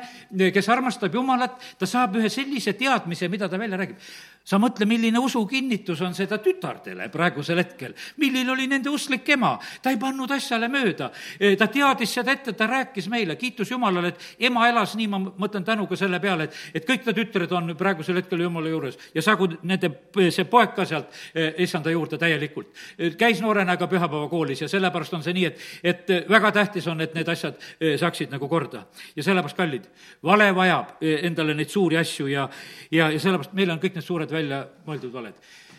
[0.55, 4.01] kes armastab Jumalat, ta saab ühe sellise teadmise, mida ta välja räägib
[4.47, 7.95] sa mõtle, milline usukinnitus on seda tütardele praegusel hetkel.
[8.23, 11.11] milline oli nende usklik ema, ta ei pannud asjale mööda.
[11.41, 15.19] E, ta teadis seda ette, ta rääkis meile, kiitus Jumalale, et ema elas nii, ma
[15.19, 19.25] mõtlen tänuga selle peale, et, et kõik ta tütred on praegusel hetkel Jumala juures ja
[19.25, 19.91] sagu nende,
[20.31, 22.71] see poeg ka sealt e, issanda juurde täielikult.
[22.99, 27.03] E, käis noorena ka pühapäevakoolis ja sellepärast on see nii, et, et väga tähtis on,
[27.03, 27.59] et need asjad
[27.99, 28.85] saaksid nagu korda.
[29.17, 29.91] ja sellepärast, kallid,
[30.23, 32.49] vale vajab endale neid suuri asju ja,
[32.91, 35.35] ja, ja sellepärast meil on kõik need suured välja mõeldud valed.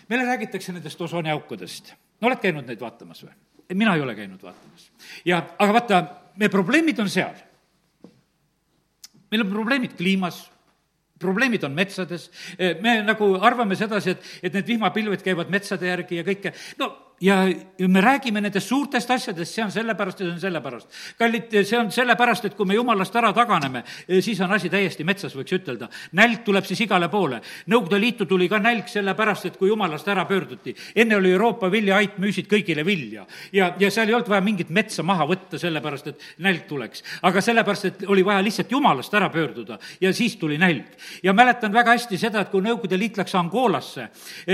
[0.10, 1.94] meile räägitakse nendest osooniaukudest.
[2.22, 3.34] no oled käinud neid vaatamas või?
[3.74, 4.92] mina ei ole käinud vaatamas.
[5.26, 6.04] ja, aga vaata,
[6.36, 7.34] meie probleemid on seal.
[9.32, 10.46] meil on probleemid kliimas
[11.20, 12.30] probleemid on metsades,
[12.82, 17.48] me nagu arvame sedasi, et, et need vihmapilved käivad metsade järgi ja kõike, no ja
[17.88, 20.88] me räägime nendest suurtest asjadest, see on sellepärast ja see on sellepärast.
[21.18, 23.84] kallid, see on sellepärast, et kui me jumalast ära taganeme,
[24.22, 25.90] siis on asi täiesti metsas, võiks ütelda.
[26.12, 27.42] nälg tuleb siis igale poole.
[27.68, 30.76] Nõukogude Liitu tuli ka nälg sellepärast, et kui jumalast ära pöörduti.
[30.96, 33.26] enne oli Euroopa viljaait, müüsid kõigile vilja.
[33.52, 37.04] ja, ja seal ei olnud vaja mingit metsa maha võtta, sellepärast et nälg tuleks.
[37.22, 40.86] aga sellepärast, et oli vaja lihtsalt jumalast ära pöörduda ja siis tuli nälg.
[41.24, 44.10] ja mäletan väga hästi seda, et kui Nõukogude Liit läks Angolasse,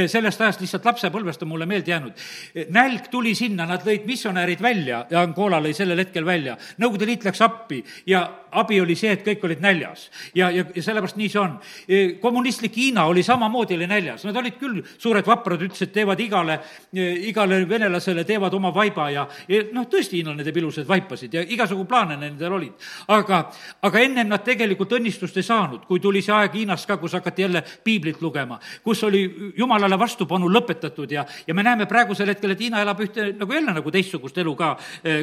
[0.08, 2.13] sellest ajast lihtsalt lapsepõlvest on mulle meelde jäänud
[2.54, 6.58] nälg tuli sinna, nad lõid missionärid välja ja Angola lõi sellel hetkel välja.
[6.78, 10.10] Nõukogude Liit läks appi ja abi oli see, et kõik olid näljas.
[10.36, 11.56] ja, ja, ja sellepärast nii see on.
[11.88, 16.60] E, kommunistlik Hiina oli samamoodi, oli näljas, nad olid küll suured vaprad, ütlesid, teevad igale,
[16.94, 21.44] e, igale venelasele teevad oma vaiba ja, ja noh, tõesti, hiinlane teeb ilusaid vaipasid ja
[21.44, 22.88] igasugu plaane nendel olid.
[23.13, 23.44] aga,
[23.82, 27.48] aga ennem nad tegelikult õnnistust ei saanud, kui tuli see aeg Hiinas ka, kus hakati
[27.48, 29.24] jälle piiblit lugema, kus oli
[29.58, 33.53] jumalale vastupanu lõpetatud ja, ja me näeme praegusel hetkel hetkel, et Hiina elab ühte nagu
[33.53, 34.73] jälle nagu teistsugust elu ka,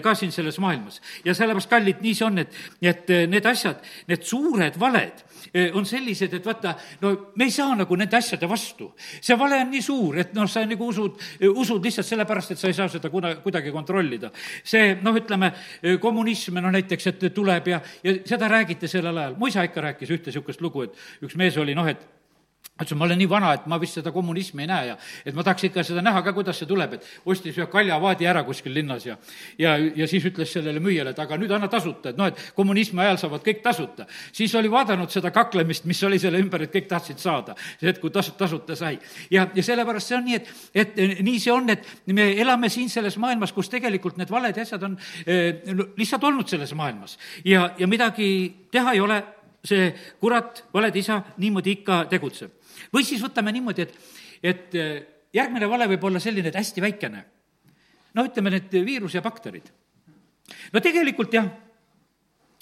[0.02, 1.00] ka siin selles maailmas.
[1.24, 5.26] ja sellepärast, kallid, nii see on, et, et need asjad, need suured valed
[5.74, 8.92] on sellised, et vaata, no me ei saa nagu nende asjade vastu.
[9.20, 11.16] see vale on nii suur, et noh, sa nagu usud,
[11.48, 14.30] usud lihtsalt sellepärast, et sa ei saa seda kuna, kuidagi kontrollida.
[14.64, 15.52] see noh, ütleme,
[16.00, 19.36] kommunism, no näiteks, et tuleb ja, ja seda räägiti sellel ajal.
[19.38, 22.19] mu isa ikka rääkis ühte niisugust lugu, et üks mees oli noh, et
[22.84, 25.44] ütles, ma olen nii vana, et ma vist seda kommunismi ei näe ja et ma
[25.46, 29.06] tahaks ikka seda näha ka, kuidas see tuleb, et ostis ühe kaljavaadi ära kuskil linnas
[29.06, 29.16] ja
[29.58, 33.02] ja, ja siis ütles sellele müüjale, et aga nüüd anna tasuta, et noh, et kommunismi
[33.04, 34.06] ajal saavad kõik tasuta.
[34.32, 38.00] siis oli vaadanud seda kaklemist, mis oli selle ümber, et kõik tahtsid saada, see hetk,
[38.02, 38.98] kui tasu, tasuta sai.
[39.30, 42.88] ja, ja sellepärast see on nii, et, et nii see on, et me elame siin
[42.92, 45.60] selles maailmas, kus tegelikult need valed asjad on eh,
[45.98, 48.30] lihtsalt olnud selles maailmas ja, ja midagi
[48.70, 49.22] teha ei ole
[49.64, 52.60] see kurat, valede isa, niimoodi ikka tegutseb
[52.94, 53.94] või siis võtame niimoodi, et,
[54.42, 54.94] et eh,
[55.36, 57.24] järgmine vale võib olla selline, et hästi väikene.
[58.14, 59.70] no ütleme, need viirus ja bakterid.
[60.72, 61.50] no tegelikult jah,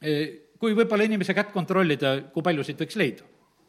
[0.02, 3.26] eh, kui võib-olla inimese kätt kontrollida, kui palju siit võiks leida,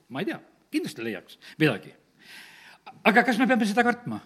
[0.09, 0.39] ma ei tea,
[0.71, 1.93] kindlasti leiaks midagi.
[3.03, 4.21] aga kas me peame seda kartma?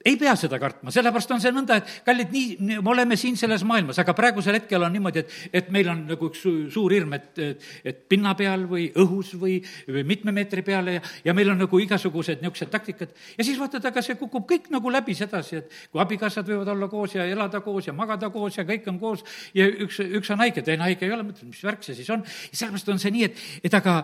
[0.00, 3.60] Ei pea seda kartma, sellepärast on see nõnda, et kallid, nii, me oleme siin selles
[3.68, 7.40] maailmas, aga praegusel hetkel on niimoodi, et, et meil on nagu üks suur hirm, et,
[7.84, 11.82] et pinna peal või õhus või, või mitme meetri peale ja, ja meil on nagu
[11.84, 13.12] igasugused niisugused taktikad.
[13.36, 16.88] ja siis vaatad, aga see kukub kõik nagu läbi sedasi, et kui abikaasad võivad olla
[16.88, 20.40] koos ja elada koos ja magada koos ja kõik on koos ja üks, üks on
[20.40, 22.24] haige, teine haige ei ole, mõtled, mis värk see siis on.
[22.50, 24.00] sellepärast on see nii, et, et aga,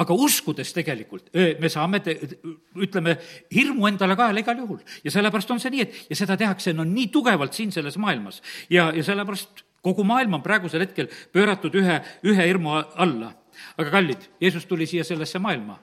[0.00, 2.00] aga uskudes tegelikult me saame,
[2.80, 3.16] ütleme,
[3.52, 4.80] hirmu endale kaela igal juhul.
[5.04, 8.40] Ja sellepärast on see nii, et ja seda tehakse no nii tugevalt siin selles maailmas.
[8.72, 13.34] Ja, ja sellepärast kogu maailm on praegusel hetkel pööratud ühe, ühe hirmu alla.
[13.76, 15.76] aga kallid, Jeesus tuli siia sellesse maailma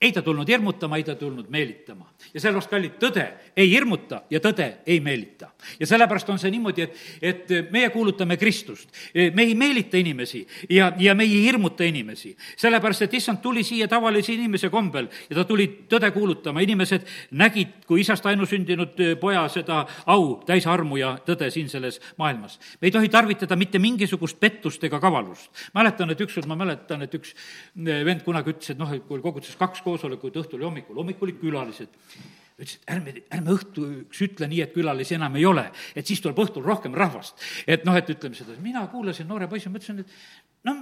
[0.00, 2.10] ei ta tulnud hirmutama, ei ta tulnud meelitama.
[2.34, 3.24] ja sellepärast, kallid, tõde
[3.56, 5.48] ei hirmuta ja tõde ei meelita.
[5.80, 8.90] ja sellepärast on see niimoodi, et, et meie kuulutame Kristust.
[9.14, 12.34] me ei meelita inimesi ja, ja me ei hirmuta inimesi.
[12.56, 16.60] sellepärast, et issand tuli siia tavalise inimese kombel ja ta tuli tõde kuulutama.
[16.60, 22.58] inimesed nägid, kui isast ainusündinud poja seda au, täis armu ja tõde siin selles maailmas.
[22.80, 25.50] me ei tohi tarvitada mitte mingisugust pettust ega kavalust.
[25.74, 27.32] mäletan, et ükskord ma mäletan, et üks
[27.80, 31.40] vend kunagi ütles, et noh, et kui koguduses kaks koosolekut õhtul ja hommikul, hommikul olid
[31.40, 31.94] külalised
[32.56, 36.38] ütles, et ärme, ärme õhtuks ütle nii, et külalisi enam ei ole, et siis tuleb
[36.46, 37.40] õhtul rohkem rahvast.
[37.66, 40.80] et noh, et ütleme seda, mina kuulasin noore poisina, mõtlesin, et noh,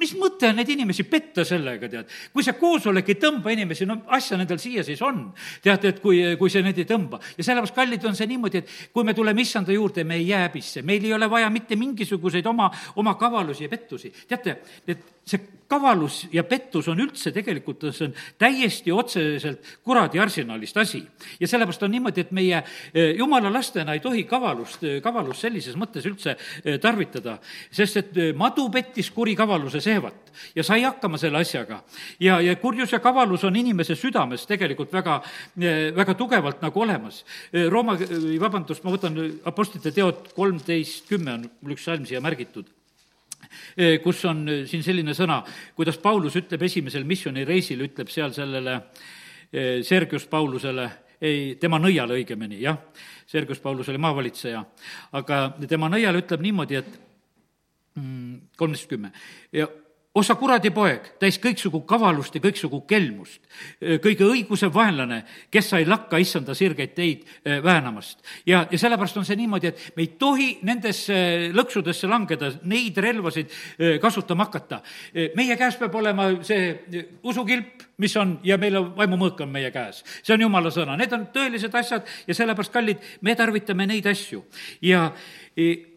[0.00, 2.10] mis mõte on neid inimesi petta sellega, tead?
[2.34, 5.28] kui see koosolek ei tõmba inimesi, no asja nendel siia siis on.
[5.62, 7.20] teate, et kui, kui see neid ei tõmba.
[7.38, 10.44] ja sellepärast, kallid, on see niimoodi, et kui me tuleme issanda juurde, me ei jää
[10.48, 14.12] häbisse, meil ei ole vaja mitte mingisuguseid oma, oma kavalusi ja pettusi.
[14.28, 20.76] teate, et see kavalus ja pettus on üldse tegelikult, see on täiesti otseselt kuradi arsenalist
[20.76, 21.02] asi.
[21.40, 25.76] ja sellepärast on niimoodi, et meie eh, jumala lastena ei tohi kavalust, eh, kavalust sellises
[25.80, 27.38] mõttes üldse eh, tarvitada,
[27.70, 31.82] sest et madu pettis kuri kavaluse seevat ja sai hakkama selle asjaga.
[32.20, 35.20] ja, ja kurjus ja kavalus on inimese südames tegelikult väga,
[35.96, 37.24] väga tugevalt nagu olemas.
[37.70, 37.96] Rooma,
[38.40, 42.68] vabandust, ma võtan Apostlite teod kolmteist kümme on mul üks salm siia märgitud
[44.02, 45.40] kus on eh, siin selline sõna,
[45.76, 48.76] kuidas Paulus ütleb esimesel missioonireisil, ütleb seal sellele
[49.52, 50.88] eh, Sergius Paulusele,
[51.24, 52.78] ei, tema nõiale õigemini, jah,
[53.26, 54.64] Sergius Paulus oli maavalitseja,
[55.20, 56.98] aga tema nõiale ütleb niimoodi, et
[58.00, 59.14] mm, kolmteist kümme.
[59.54, 59.68] Ja
[60.14, 63.40] osa kuradi poeg, täis kõiksugu kavalust ja kõiksugu kelmust,
[64.02, 68.22] kõige õiguse vaenlane, kes sa ei lakka issanda sirgeid teid väänamast.
[68.46, 71.16] ja, ja sellepärast on see niimoodi, et me ei tohi nendesse
[71.54, 73.50] lõksudesse langeda, neid relvasid
[74.02, 74.80] kasutama hakata.
[75.36, 80.04] meie käes peab olema see usukilp, mis on, ja meil on vaimumõõk on meie käes.
[80.22, 84.44] see on jumala sõna, need on tõelised asjad ja sellepärast, kallid, me tarvitame neid asju
[84.82, 85.10] ja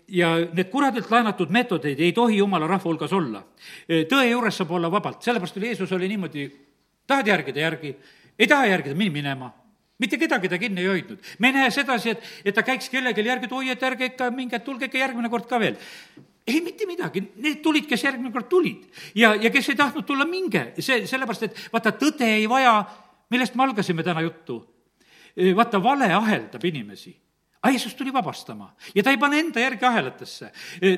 [0.07, 3.43] ja need kuradilt laenatud meetodeid ei tohi jumala rahva hulgas olla.
[3.87, 6.47] tõe juures saab olla vabalt, sellepärast oli Jeesus oli niimoodi,
[7.07, 7.95] tahad järgida, järgi,
[8.39, 9.51] ei taha järgida, mine minema
[9.99, 11.19] mitte kedagi ta kinni ei hoidnud.
[11.39, 14.29] me ei näe sedasi, et, et ta käiks kellelgi järgi, et oi, et ärge ikka
[14.31, 15.75] minge, tulge ikka järgmine kord ka veel.
[16.47, 18.87] ei, mitte midagi, need tulid, kes järgmine kord tulid.
[19.15, 20.71] ja, ja kes ei tahtnud tulla, minge.
[20.79, 22.79] see, sellepärast, et vaata, tõde ei vaja,
[23.33, 24.61] millest me algasime täna juttu.
[25.55, 27.17] vaata, vale aheldab inimesi
[27.67, 30.51] aga Jeesus tuli vabastama ja ta ei pane enda järgi ahelatesse.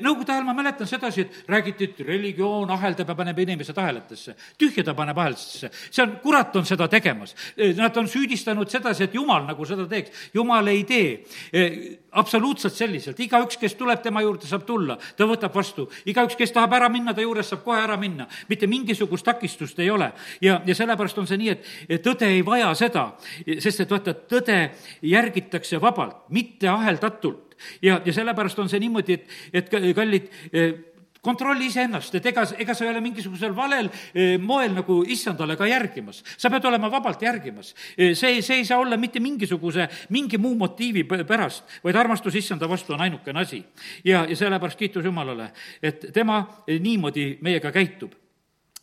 [0.04, 4.36] Nõukogude ajal ma mäletan sedasi, et räägiti, et religioon aheldab ja paneb inimesed ahelatesse.
[4.58, 5.70] tühja ta paneb ahelatesse.
[5.90, 7.34] see on, kurat on seda tegemas.
[7.76, 10.30] Nad on süüdistanud sedasi, et jumal nagu seda teeks.
[10.34, 15.88] jumal ei tee absoluutselt selliselt, igaüks, kes tuleb tema juurde, saab tulla, ta võtab vastu.
[16.06, 18.26] igaüks, kes tahab ära minna ta juures, saab kohe ära minna.
[18.48, 20.12] mitte mingisugust takistust ei ole.
[20.40, 21.56] ja, ja sellepärast on see nii,
[21.88, 23.14] et tõde ei vaja seda,
[23.58, 24.58] sest et vaata, tõde
[25.02, 27.56] järgitakse vabalt, mitte aheldatult.
[27.82, 30.72] ja, ja sellepärast on see niimoodi, et, et kallid, eh,
[31.20, 35.68] kontrolli iseennast, et ega, ega sa ei ole mingisugusel valel eh, moel nagu issandale ka
[35.68, 36.22] järgimas.
[36.36, 37.74] sa pead olema vabalt järgimas.
[37.96, 42.68] Eh, see, see ei saa olla mitte mingisuguse, mingi muu motiivi pärast, vaid armastus issanda
[42.68, 43.64] vastu on ainukene asi.
[44.04, 48.16] ja, ja sellepärast kiitus Jumalale, et tema niimoodi meiega käitub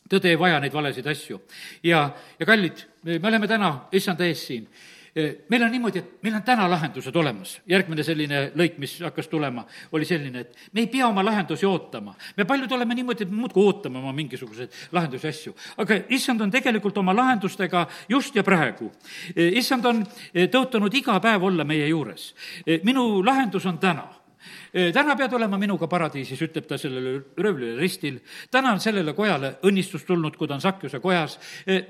[0.07, 1.41] tõde ei vaja neid valesid asju.
[1.83, 2.09] ja,
[2.39, 4.67] ja kallid, me oleme täna issanda ees siin
[5.49, 7.57] meil on niimoodi, et meil on täna lahendused olemas.
[7.67, 12.15] järgmine selline lõik, mis hakkas tulema, oli selline, et me ei pea oma lahendusi ootama.
[12.37, 15.55] me paljud oleme niimoodi, et me muudkui ootame oma mingisuguseid lahendusi, asju.
[15.77, 18.91] aga issand on tegelikult oma lahendustega just ja praegu.
[19.35, 22.33] issand on tõotanud iga päev olla meie juures.
[22.83, 24.07] minu lahendus on täna
[24.93, 28.19] täna pead olema minuga paradiisis, ütleb ta sellele röövlile ristil.
[28.51, 31.39] täna on sellele kojale õnnistus tulnud, kui ta on Sakjuse kojas.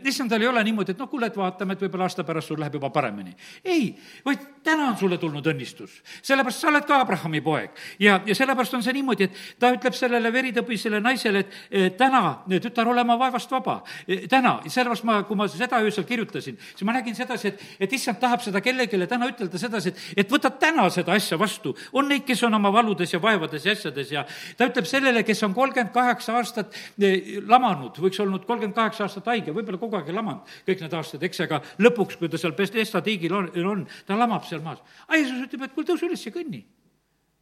[0.05, 2.73] issandal ei ole niimoodi, et noh, kuule, et vaatame, et võib-olla aasta pärast sul läheb
[2.73, 3.35] juba paremini.
[3.65, 6.01] ei, vaid täna on sulle tulnud õnnistus.
[6.21, 7.71] sellepärast sa oled ka Abrahami poeg.
[7.99, 12.87] ja, ja sellepärast on see niimoodi, et ta ütleb sellele veritõbisele naisele, et täna, tütar,
[12.87, 13.81] ole oma vaevast vaba.
[14.29, 18.19] täna, sellepärast ma, kui ma seda öösel kirjutasin, siis ma nägin sedasi, et, et issand
[18.19, 21.75] tahab seda kellelegi täna ütelda sedasi, et, et võta täna seda asja vastu.
[21.93, 24.23] on neid, kes on oma valudes ja vaevades ja asjades ja
[24.57, 29.29] ta ütleb sellele, kes on kolmkümmend kaheksa aastat eh, lamanud, võiks olnud kolmkümmend kaheksa aastat
[29.33, 32.55] haige, võib-olla kogu aeg ei lamanud kõik need aastad, eks, aga lõpuks, kui ta seal
[32.57, 34.83] Bethesda tiigil on, on, ta lamab seal maas.
[35.07, 36.65] aga Jeesus ütleb, et kuule, tõuse üles ja kõnni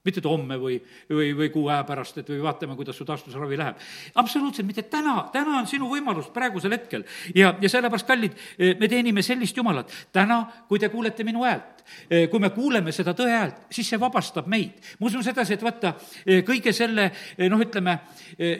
[0.06, 0.78] mitte et homme või,
[1.10, 3.80] või, või kuu aja pärast, et või vaatame, kuidas su taastusravi läheb.
[4.15, 8.89] absoluutselt mitte, täna, täna on sinu võimalus praegusel hetkel ja, ja sellepärast, kallid, eh, me
[8.91, 9.91] teenime sellist Jumalat.
[10.13, 14.00] täna, kui te kuulete minu häält, eh, kui me kuuleme seda tõe häält, siis see
[14.00, 14.78] vabastab meid.
[15.00, 17.12] ma usun sedasi, et vaata, eh, kõige selle
[17.50, 18.00] noh, ütleme,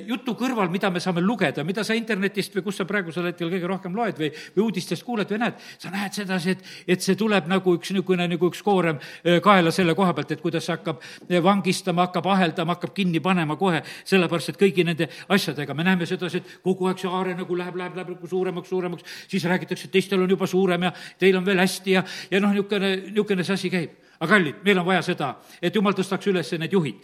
[0.08, 3.68] jutu kõrval, mida me saame lugeda, mida sa internetist või kus sa praegusel hetkel kõige
[3.68, 7.48] rohkem loed või, või uudistest kuuled või näed, sa näed sedasi, et, et see tuleb
[7.48, 9.00] nagu üks niisugune, nagu üks koorem
[9.44, 11.02] kaela selle koha pealt, et kuidas see hakkab
[11.43, 15.74] vangistama, hakkab aheldama, hakkab kinni panema kohe, sellepärast et kõigi nende asjadega.
[15.74, 19.19] Me näeme sedasi, et kogu aeg see aare nagu läheb, läheb, läheb nagu suuremaks, suuremaks,
[19.32, 22.56] siis räägitakse, et teistel on juba suurem ja teil on veel hästi ja, ja noh,
[22.56, 25.30] niisugune, niisugune see asi käib aga kallid, meil on vaja seda,
[25.62, 26.99] et jumal tõstaks üles need juhid,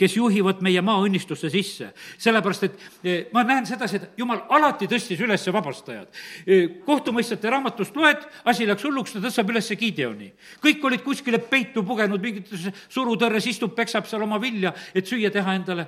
[0.00, 1.92] kes juhivad meie maa õnnistusse sisse.
[2.18, 6.08] sellepärast, et eh, ma näen sedasi, et jumal alati tõstis üles vabastajad.
[6.46, 10.32] Eh, kohtumõistjate raamatust loed, asi läks hulluks, ta tõstab üles Gideoni.
[10.62, 15.54] kõik olid kuskile peitu pugenud, mingites surutõrres istub, peksab seal oma vilja, et süüa teha
[15.54, 15.86] endale.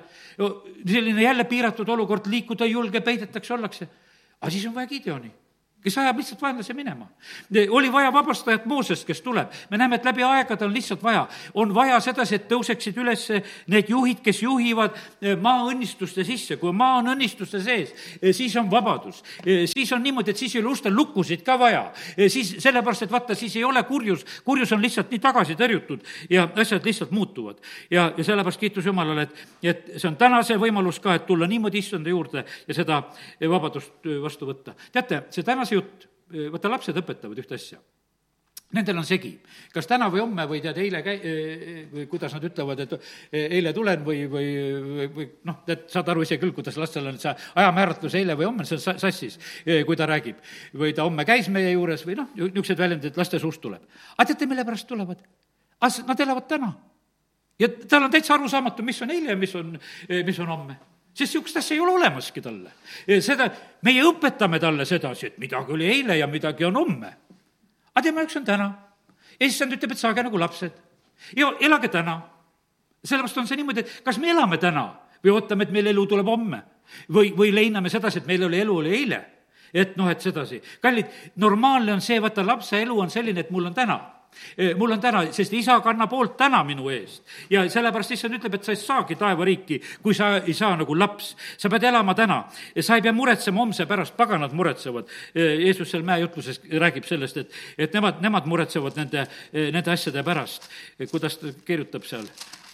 [0.87, 3.89] selline jälle piiratud olukord, liikuda ei julge, peidetakse, ollakse.
[4.41, 5.48] aga siis on vaja Gideoni
[5.83, 7.07] kes ajab lihtsalt vaenlase minema.
[7.71, 9.49] oli vaja vabastajat Moosest, kes tuleb.
[9.71, 11.29] me näeme, et läbi aegade on lihtsalt vaja.
[11.55, 13.29] on vaja sedasi, et tõuseksid üles
[13.67, 16.57] need juhid, kes juhivad eh, maa õnnistuste sisse.
[16.57, 19.23] kui maa on õnnistuste sees, eh, siis on vabadus.
[19.47, 21.93] Eh, siis on niimoodi, et siis ei ole ustel lukusid ka vaja.
[22.29, 26.49] siis sellepärast, et vaata, siis ei ole kurjus, kurjus on lihtsalt nii tagasi tõrjutud ja
[26.57, 27.63] asjad lihtsalt muutuvad.
[27.91, 31.47] ja, ja sellepärast kiitus Jumalale, et, et see on täna see võimalus ka, et tulla
[31.47, 33.03] niimoodi issanda juurde ja seda
[33.41, 34.75] vabadust vastu võtta.
[34.93, 37.81] teate, see tänase jutt, vaata, lapsed õpetavad ühte asja
[38.69, 39.31] Nendel on segi,
[39.73, 41.21] kas täna või homme või tead, eile käi-,
[41.89, 42.91] või kuidas nad ütlevad, et
[43.33, 44.49] eile tulen või, või,
[44.83, 48.45] või, või noh, tead, saad aru ise küll, kuidas lastel on see ajamääratlus eile või
[48.51, 50.45] homme, see on sassis, kui ta räägib.
[50.77, 53.89] või ta homme käis meie juures või noh, niisugused väljendid laste suust tuleb.
[54.19, 55.25] aga teate, mille pärast tulevad?
[55.81, 56.73] Nad elavad täna.
[57.59, 59.79] ja tal on täitsa arusaamatu, mis on eile ja mis on,
[60.29, 60.77] mis on homme
[61.19, 62.73] sest niisugust asja ei ole olemaski talle.
[63.21, 63.49] seda,
[63.83, 67.13] meie õpetame talle sedasi, et midagi oli eile ja midagi on homme.
[67.95, 68.73] aga tema jaoks on täna.
[69.41, 70.73] issand ütleb, et saage nagu lapsed
[71.37, 72.21] ja elage täna.
[73.05, 74.93] sellepärast on see niimoodi, et kas me elame täna
[75.25, 76.63] või ootame, et meil elu tuleb homme
[77.11, 79.25] või, või leiname sedasi, et meil oli elu oli eile.
[79.75, 80.63] et noh, et sedasi.
[80.81, 83.99] kallid, normaalne on see, vaata, lapse elu on selline, et mul on täna
[84.79, 87.23] mul on täna, sest isa kannab hoolt täna minu eest.
[87.51, 91.35] ja sellepärast issand ütleb, et sa ei saagi taevariiki, kui sa ei saa nagu laps.
[91.59, 95.09] sa pead elama täna ja sa ei pea muretsema homse pärast, paganad muretsevad.
[95.35, 100.69] Jeesus seal mäejutluses räägib sellest, et, et nemad, nemad muretsevad nende, nende asjade pärast.
[101.11, 102.27] kuidas ta kirjutab seal,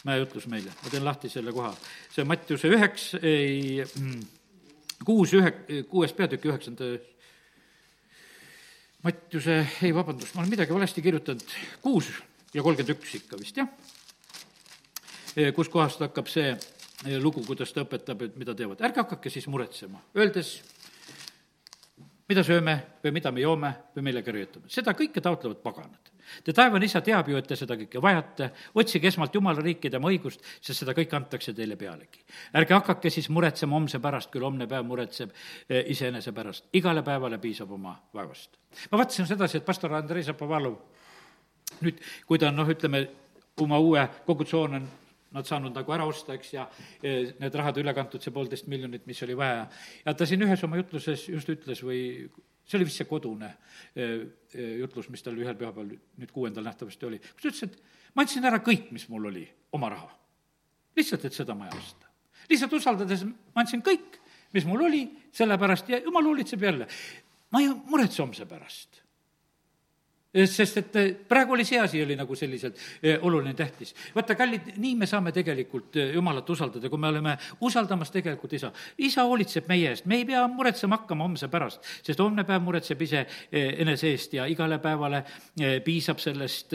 [0.05, 1.75] mäejutlus meile, ma teen lahti selle koha.
[2.13, 4.21] see on Mattiuse üheks, ei, mm,
[5.05, 5.53] kuus ühe,
[5.89, 6.95] kuues peatükk, üheksanda
[9.05, 11.51] Mattiuse, ei vabandust, ma olen midagi valesti kirjutanud,
[11.85, 12.07] kuus,
[12.57, 13.69] ja kolmkümmend üks ikka vist, jah.
[15.53, 16.55] kuskohast hakkab see
[17.21, 20.55] lugu, kuidas ta õpetab, et mida teevad, ärge hakake siis muretsema, öeldes,
[22.33, 26.14] mida sööme või mida me joome või millega rüütame, seda kõike taotlevad paganad.
[26.45, 30.09] Te taevane isa teab ju, et te seda kõike vajate, otsige esmalt Jumala riiki, tema
[30.09, 32.25] õigust, sest seda kõike antakse teile pealegi.
[32.55, 35.31] ärge hakake siis muretsema homse pärast, küll homne päev muretseb
[35.69, 38.59] eh, iseenese pärast, igale päevale piisab oma vaevast.
[38.91, 40.79] ma vaatasin sedasi, et pastor Andrei Zapovalov
[41.83, 43.07] nüüd, kui ta on noh, ütleme,
[43.63, 44.89] oma uue kogudushoone on
[45.35, 46.65] nad saanud nagu ära osta, eks, ja
[47.03, 49.65] need rahad üle kantud, see poolteist miljonit, mis oli vaja.
[50.05, 52.03] ja ta siin ühes oma jutluses just ütles või
[52.65, 53.51] see oli vist see kodune
[54.81, 58.49] jutlus, mis tal ühel pühapäeval, nüüd kuuendal nähtavasti oli, kus ta ütles, et ma andsin
[58.49, 59.45] ära kõik, mis mul oli,
[59.77, 60.11] oma raha.
[60.97, 62.11] lihtsalt, et seda maja osta.
[62.51, 64.21] lihtsalt usaldades ma andsin kõik,
[64.55, 66.89] mis mul oli, sellepärast ja jumal hoolitseb jälle.
[67.51, 69.04] ma ei muretse homse pärast
[70.35, 73.95] sest et eh, praegu oli see asi, oli nagu selliselt eh, oluline, tähtis.
[74.15, 78.73] vaata, kallid, nii me saame tegelikult Jumalat usaldada, kui me oleme usaldamas tegelikult isa.
[78.99, 83.07] isa hoolitseb meie eest, me ei pea muretsema hakkama homse pärast, sest homne päev muretseb
[83.07, 85.23] ise enese eest ja igale päevale
[85.85, 86.75] piisab sellest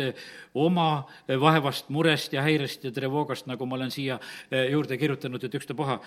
[0.60, 4.20] oma vaevast, murest ja häirest ja trevoogast, nagu ma olen siia
[4.72, 6.00] juurde kirjutanud, et ükstapuha,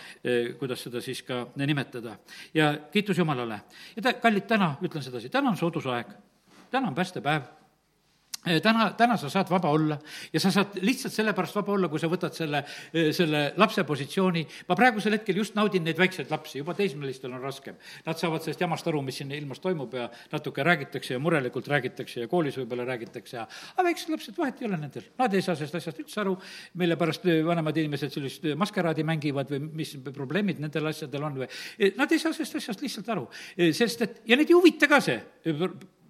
[0.58, 2.16] kuidas seda siis ka nimetada.
[2.54, 3.60] ja kiitus Jumalale.
[3.96, 6.12] ja ta, kallid, täna ütlen sedasi, täna on soodusaeg
[6.72, 7.50] täna on päästepäev
[8.42, 9.94] Eh, täna, täna sa saad vaba olla
[10.34, 14.42] ja sa saad lihtsalt sellepärast vaba olla, kui sa võtad selle, eh, selle lapse positsiooni.
[14.68, 17.76] ma praegusel hetkel just naudin neid väikseid lapsi, juba teismelistel on raskem.
[18.04, 22.20] Nad saavad sellest jamast aru, mis siin ilmas toimub ja natuke räägitakse ja murelikult räägitakse
[22.20, 25.06] ja koolis võib-olla räägitakse ja aga väiksed lapsed, vahet ei ole nendel.
[25.18, 26.36] Nad ei saa sellest asjast üldse aru,
[26.74, 32.10] mille pärast vanemad inimesed sellist maskeraadi mängivad või mis probleemid nendel asjadel on või nad
[32.10, 33.28] ei saa sellest asjast lihtsalt aru,
[33.70, 35.22] sest et, ja neid ei huvita ka see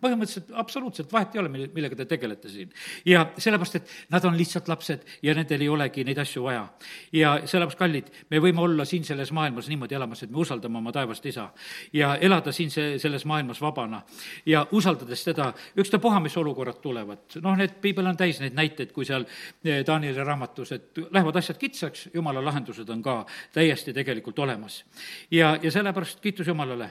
[0.02, 2.72] põhimõtteliselt absoluutselt vahet ei ole, mille, millega te tegelete siin.
[3.06, 6.64] ja sellepärast, et nad on lihtsalt lapsed ja nendel ei olegi neid asju vaja.
[7.12, 10.92] ja sellepärast, kallid, me võime olla siin selles maailmas niimoodi elamas, et me usaldame oma
[10.92, 11.48] taevast isa
[11.92, 14.02] ja elada siin see, selles maailmas vabana
[14.46, 17.38] ja usaldades teda, ükstapuha, mis olukorrad tulevad.
[17.42, 19.26] noh, need, piibel on täis neid näiteid, kui seal
[19.64, 24.82] eh, Danieli raamatus, et lähevad asjad kitsaks, jumala lahendused on ka täiesti tegelikult olemas.
[25.30, 26.90] ja, ja sellepärast kiitus Jumalale.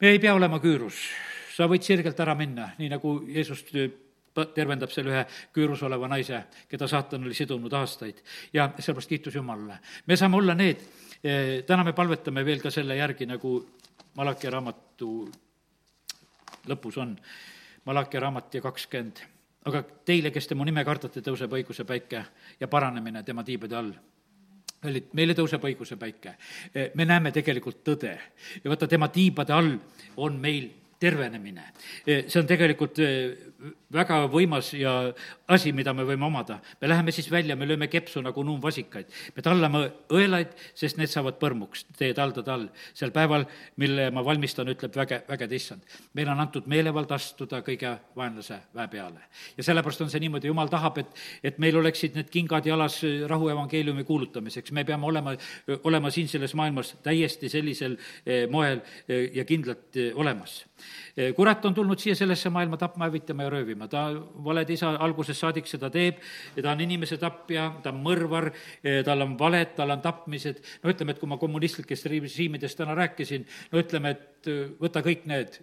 [0.00, 1.00] me ei pea olema küürus
[1.58, 3.64] sa võid sirgelt ära minna, nii nagu Jeesus
[4.54, 8.22] tervendab selle ühe küürus oleva naise, keda saatan oli sidunud aastaid.
[8.52, 9.80] ja sellepärast kiitus Jumalale.
[10.06, 10.84] me saame olla need,
[11.24, 13.66] eh, täna me palvetame veel ka selle järgi, nagu
[14.14, 15.30] Malachi raamatu
[16.68, 17.18] lõpus on,
[17.84, 19.18] Malachi raamat ja kakskümmend.
[19.64, 22.24] aga teile, kes te mu nime kardate, tõuseb õiguse päike
[22.60, 23.92] ja paranemine tema tiibade all
[24.80, 26.36] kallid, meile tõuseb õiguse päike.
[26.74, 28.14] Eh, me näeme tegelikult tõde
[28.62, 29.74] ja vaata, tema tiibade all
[30.16, 31.72] on meil tervenemine.
[32.04, 32.98] see on tegelikult
[33.92, 34.92] väga võimas ja
[35.50, 36.60] asi, mida me võime omada.
[36.80, 39.06] me läheme siis välja, me lööme kepsu nagu nuumvasikaid.
[39.36, 39.80] me tallame
[40.10, 42.68] õelaid, sest need saavad põrmuks teie taldade all.
[42.94, 45.82] sel päeval, mille ma valmistan, ütleb väge, vägede issand.
[46.14, 49.26] meile on antud meelevald astuda kõige vaenlase väe peale.
[49.56, 53.48] ja sellepärast on see niimoodi, jumal tahab, et, et meil oleksid need kingad jalas rahu
[53.48, 54.72] evangeeliumi kuulutamiseks.
[54.72, 55.34] me peame olema,
[55.82, 57.96] olema siin selles maailmas täiesti sellisel
[58.50, 60.64] moel ja kindlalt olemas
[61.36, 64.08] kurat on tulnud siia sellesse maailma tapma, hävitama ja röövima, ta
[64.44, 66.22] valede isa algusest saadik seda teeb,
[66.56, 68.50] ta on inimese tapja, ta on mõrvar,
[69.04, 73.46] tal on valed, tal on tapmised, no ütleme, et kui ma kommunistlikest režiimidest täna rääkisin,
[73.72, 75.60] no ütleme, et võta kõik need,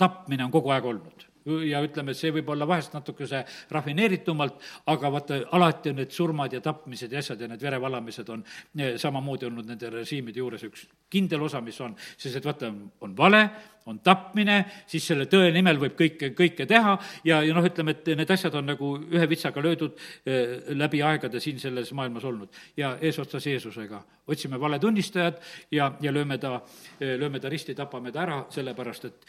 [0.00, 1.31] tapmine on kogu aeg olnud
[1.68, 4.60] ja ütleme, see võib olla vahest natukese rafineeritumalt,
[4.92, 8.44] aga vaata, alati on need surmad ja tapmised ja asjad ja need verevalamised on
[8.78, 12.70] eh, samamoodi olnud nende režiimide juures üks kindel osa, mis on, sest et vaata,
[13.04, 13.42] on vale,
[13.90, 16.94] on tapmine, siis selle tõe nimel võib kõike, kõike teha
[17.26, 21.40] ja, ja noh, ütleme, et need asjad on nagu ühe vitsaga löödud eh, läbi aegade
[21.42, 22.62] siin selles maailmas olnud.
[22.76, 26.60] ja eesotsas Jeesusega otsime valetunnistajad ja, ja lööme ta,
[27.00, 29.26] eh, lööme ta risti, tapame ta ära, sellepärast et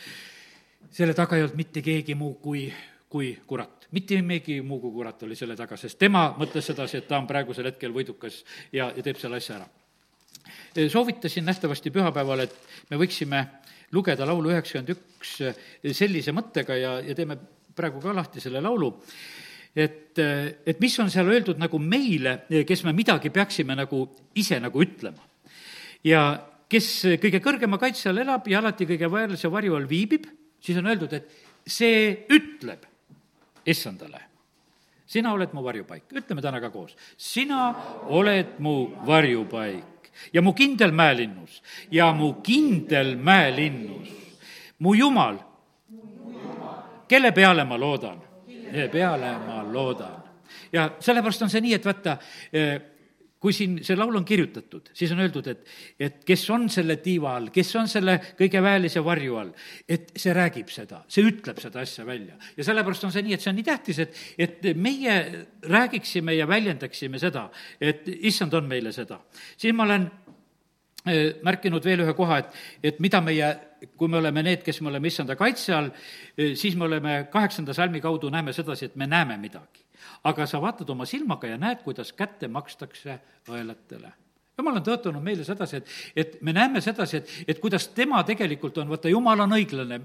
[0.91, 2.65] selle taga ei olnud mitte keegi muu kui,
[3.09, 3.87] kui kurat.
[3.93, 7.27] mitte mingi muu kui kurat oli selle taga, sest tema mõtles sedasi, et ta on
[7.29, 8.41] praegusel hetkel võidukas
[8.73, 9.67] ja, ja teeb selle asja ära.
[10.89, 12.55] soovitasin nähtavasti pühapäeval, et
[12.89, 13.45] me võiksime
[13.93, 15.35] lugeda laulu üheksakümmend üks
[15.93, 17.37] sellise mõttega ja, ja teeme
[17.75, 18.93] praegu ka lahti selle laulu,
[19.75, 24.81] et, et mis on seal öeldud nagu meile, kes me midagi peaksime nagu ise nagu
[24.81, 25.21] ütlema.
[26.03, 26.23] ja
[26.69, 30.25] kes kõige kõrgema kaitse all elab ja alati kõige vajalise varju all viibib
[30.63, 32.85] siis on öeldud, et see ütleb
[33.69, 34.21] issandale,
[35.05, 37.69] sina oled mu varjupaik, ütleme täna ka koos, sina
[38.11, 44.09] oled mu varjupaik ja mu kindel mäelinnus ja mu kindel mäelinnus,
[44.79, 45.39] mu jumal,
[47.07, 48.21] kelle peale ma loodan?
[48.91, 50.23] Peale ma loodan.
[50.73, 52.17] ja sellepärast on see nii, et vaata,
[53.43, 55.65] kui siin see laul on kirjutatud, siis on öeldud, et,
[55.99, 59.51] et kes on selle tiiva all, kes on selle kõige väelise varju all,
[59.83, 62.37] et see räägib seda, see ütleb seda asja välja.
[62.55, 65.17] ja sellepärast on see nii, et see on nii tähtis, et, et meie
[65.67, 67.49] räägiksime ja väljendaksime seda,
[67.83, 69.19] et issand on meile seda.
[69.59, 70.07] siin ma olen
[71.03, 72.59] eh, märkinud veel ühe koha, et,
[72.91, 73.53] et mida meie,
[73.99, 75.91] kui me oleme need, kes me oleme issanda kaitse all,
[76.37, 79.82] eh, siis me oleme kaheksanda salmi kaudu näeme sedasi, et me näeme midagi
[80.23, 84.13] aga sa vaatad oma silmaga ja näed, kuidas kätte makstakse õelatele
[84.57, 88.77] jumal on tõotanud meile sedasi, et, et me näeme sedasi, et, et kuidas tema tegelikult
[88.77, 89.99] on, vaata, jumal on õiglane,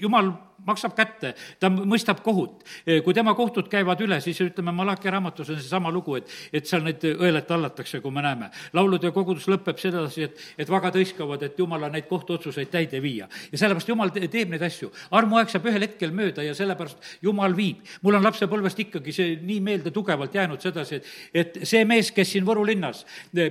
[0.00, 0.32] jumal
[0.66, 2.64] maksab kätte, ta mõistab kohut.
[3.04, 6.84] kui tema kohtud käivad üle, siis ütleme, Malachi raamatus on seesama lugu, et, et seal
[6.84, 8.50] neid õelet tallatakse, kui me näeme.
[8.76, 13.28] laulude kogudus lõpeb sedasi, et, et vagad hõiskavad, et jumala neid kohtuotsuseid täide viia.
[13.52, 14.90] ja sellepärast jumal teeb neid asju.
[15.10, 17.80] armuaeg saab ühel hetkel mööda ja sellepärast jumal viib.
[18.02, 22.36] mul on lapsepõlvest ikkagi see nii meelde tugevalt jäänud sedasi, et, et see mees, kes
[22.36, 23.04] siin Võru linnas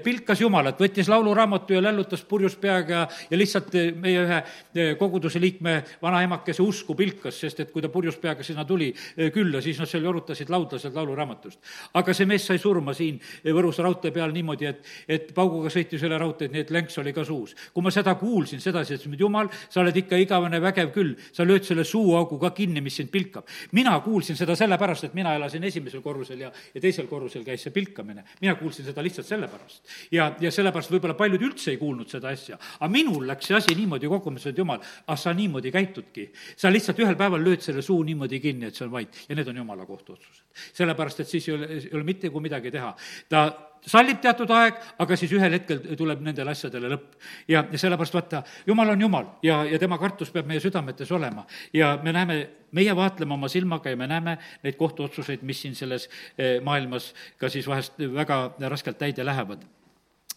[0.03, 4.89] pilk pilkas Jumalat, võttis lauluraamatu ja lällutas purjus peaga ja, lihtsalt eh, meie ühe eh,
[4.99, 9.61] koguduse liikme vanaemakese usku pilkas, sest et kui ta purjus peaga sinna tuli eh, külla,
[9.63, 11.59] siis nad seal jorutasid laudlaselt lauluraamatust.
[11.93, 13.19] aga see mees sai surma siin
[13.59, 17.23] Võrus raudtee peal niimoodi, et, et pauguga sõitis üle raudteed, nii et länks oli ka
[17.25, 17.55] suus.
[17.73, 21.63] kui ma seda kuulsin, sedasi, et jumal, sa oled ikka igavene vägev küll, sa lööd
[21.67, 23.47] selle suuaugu ka kinni, mis sind pilkab.
[23.71, 27.75] mina kuulsin seda sellepärast, et mina elasin esimesel korrusel ja, ja teisel korrusel käis see
[27.75, 28.25] pilkamine.
[28.41, 32.57] mina kuulsin seda lihtsalt sellepärast ja, ja sellepärast võib-olla paljud üldse ei kuulnud seda asja.
[32.79, 36.29] aga minul läks see asi niimoodi kokku, ma ütlesin, et jumal, ah sa niimoodi käitudki.
[36.57, 39.47] sa lihtsalt ühel päeval lööd selle suu niimoodi kinni, et see on vait ja need
[39.47, 40.45] on jumala kohtuotsused.
[40.73, 42.93] sellepärast, et siis ei ole, ei ole mitte kui midagi teha.
[43.29, 43.47] ta
[43.85, 47.17] sallib teatud aeg, aga siis ühel hetkel tuleb nendele asjadele lõpp.
[47.47, 51.45] ja, ja sellepärast vaata, jumal on jumal ja, ja tema kartus peab meie südametes olema.
[51.73, 52.39] ja me näeme,
[52.71, 57.49] meie vaatleme oma silmaga ja me näeme neid kohtuotsuseid, mis siin selles eh, maailmas ka
[57.49, 59.67] siis vahest väga raskelt täide lähevad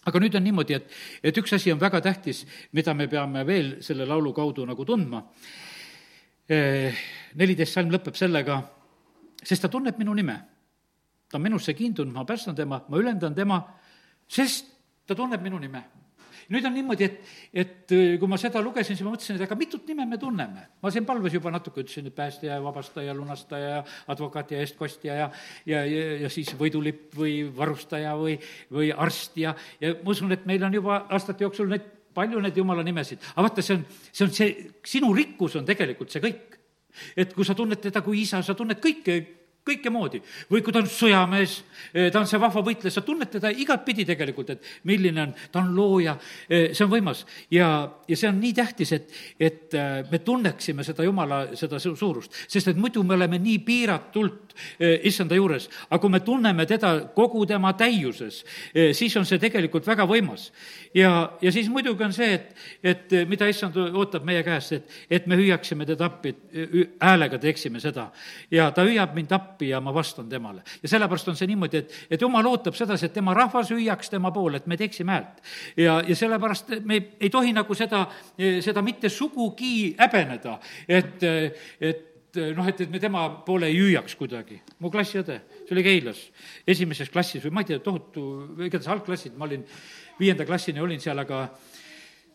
[0.05, 3.77] aga nüüd on niimoodi, et, et üks asi on väga tähtis, mida me peame veel
[3.85, 5.23] selle laulu kaudu nagu tundma.
[6.49, 7.03] Eh,
[7.39, 8.59] neliteist salm lõpeb sellega,
[9.43, 10.41] sest ta tunneb minu nime.
[11.31, 13.63] ta on minusse kiindunud, ma päästan tema, ma ülendan tema,
[14.29, 14.67] sest
[15.07, 15.81] ta tunneb minu nime
[16.51, 19.59] nüüd on niimoodi, et, et äh, kui ma seda lugesin, siis ma mõtlesin, et aga
[19.59, 20.67] mitut nime me tunneme.
[20.83, 23.83] ma siin palves juba natuke ütlesin, et päästja ja vabastaja, lunastaja ja
[24.15, 25.31] advokaat ja eestkostja ja,
[25.67, 28.39] ja, ja, ja siis võidulipp või varustaja või,
[28.73, 32.57] või arst ja, ja ma usun, et meil on juba aastate jooksul neid, palju neid
[32.57, 33.21] jumala nimesid.
[33.35, 34.57] aga vaata, see on, see on see,
[34.95, 36.59] sinu rikkus on tegelikult see kõik.
[37.17, 39.21] et kui sa tunned teda kui isa, sa tunned kõike
[39.63, 40.21] kõike moodi.
[40.51, 41.63] või kui ta on sõjamees,
[41.95, 45.61] eh, ta on see vahva võitleja, sa tunned teda igatpidi tegelikult, et milline on, ta
[45.61, 46.17] on looja,
[46.49, 47.25] eh, see on võimas.
[47.51, 52.33] ja, ja see on nii tähtis, et, et eh, me tunneksime seda Jumala, seda suurust,
[52.49, 54.55] sest et muidu me oleme nii piiratult
[55.03, 58.45] issanda juures, aga kui me tunneme teda kogu tema täiuses,
[58.93, 60.51] siis on see tegelikult väga võimas.
[60.95, 62.53] ja, ja siis muidugi on see, et,
[62.83, 66.35] et mida issand ootab meie käest, et, et me hüüaksime teda appi,
[67.01, 68.11] häälega teeksime seda.
[68.51, 70.63] ja ta hüüab mind appi, appi ja ma vastan temale.
[70.83, 74.33] ja sellepärast on see niimoodi, et, et jumal ootab sedasi, et tema rahvas hüüaks tema
[74.33, 75.43] poole, et me teeksime häält.
[75.77, 78.07] ja, ja sellepärast me ei, ei tohi nagu seda,
[78.61, 80.59] seda mitte sugugi häbeneda,
[80.89, 81.23] et,
[81.81, 84.61] et noh, et, et me tema poole ei hüüaks kuidagi.
[84.79, 86.25] mu klassiõde, see oli Keilas,
[86.67, 89.65] esimeses klassis või ma ei tea, tohutu, igatahes algklassid, ma olin
[90.19, 91.49] viienda klassini olin seal, aga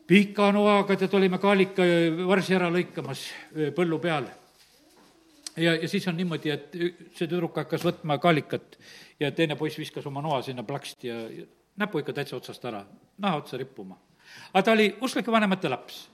[0.08, 1.84] pika noaga tead, olime kaalika
[2.28, 3.28] varsi ära lõikamas
[3.76, 4.30] põllu peal
[5.58, 6.76] ja, ja siis on niimoodi, et
[7.18, 8.78] see tüdruk hakkas võtma kaalikat
[9.20, 11.48] ja teine poiss viskas oma noa sinna plaksti ja, ja
[11.78, 12.84] näpu ikka täitsa otsast ära,
[13.18, 13.98] naha otsa rippuma.
[14.54, 16.06] aga ta oli usklike vanemate laps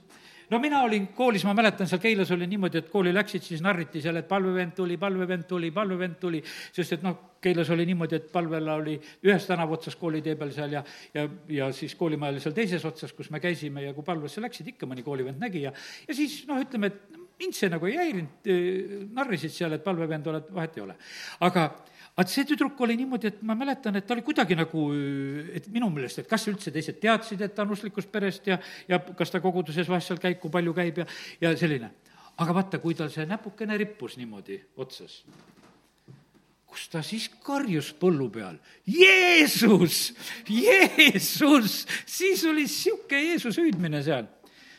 [0.50, 4.02] no mina olin koolis, ma mäletan, seal Keilas oli niimoodi, et kooli läksid, siis narriti
[4.04, 6.42] seal, et palvevend tuli, palvevend tuli, palvevend tuli,
[6.74, 8.94] sest et noh, Keilas oli niimoodi, et palvela oli
[9.26, 10.84] ühes tänava otsas koolitee peal seal ja,
[11.14, 14.74] ja, ja siis koolimaja oli seal teises otsas, kus me käisime ja kui palvesse läksid,
[14.74, 15.74] ikka mõni koolivend nägi ja,
[16.08, 18.52] ja siis noh, ütleme, et mind see nagu ei häirinud,
[19.16, 20.96] narrisid seal, et palvevend oled, vahet ei ole.
[21.46, 21.66] aga,
[22.14, 24.86] aga see tüdruk oli niimoodi, et ma mäletan, et ta oli kuidagi nagu,
[25.54, 29.00] et minu meelest, et kas üldse teised teadsid, et ta on usklikust perest ja, ja
[29.18, 31.08] kas ta koguduses vahest seal käib, kui palju käib ja,
[31.42, 31.90] ja selline.
[32.38, 35.20] aga vaata, kui tal see näpukene rippus niimoodi otsas,
[36.66, 38.56] kus ta siis karjus põllu peal,
[38.90, 40.12] Jeesus,
[40.50, 44.30] Jeesus, siis oli sihuke Jeesuse hüüdmine seal.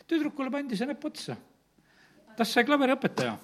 [0.08, 1.36] tüdrukule pandi see näpp otsa
[2.38, 3.36] tast sai klaveriõpetaja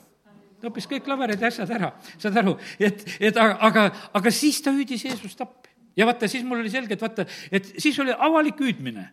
[0.62, 1.90] ta õppis kõik klaverid ja asjad ära,
[2.22, 5.72] saad aru, et, et aga, aga, siis ta hüüdis Jeesust appi.
[5.98, 9.08] ja vaata, siis mul oli selge, et vaata, et siis oli avalik hüüdmine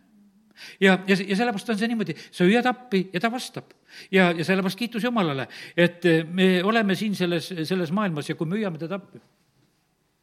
[0.81, 3.73] ja, ja, ja sellepärast on see niimoodi, sa hüüad appi ja ta vastab.
[4.13, 8.61] ja, ja sellepärast kiitus Jumalale, et me oleme siin selles, selles maailmas ja kui me
[8.61, 9.23] hüüame teda appi,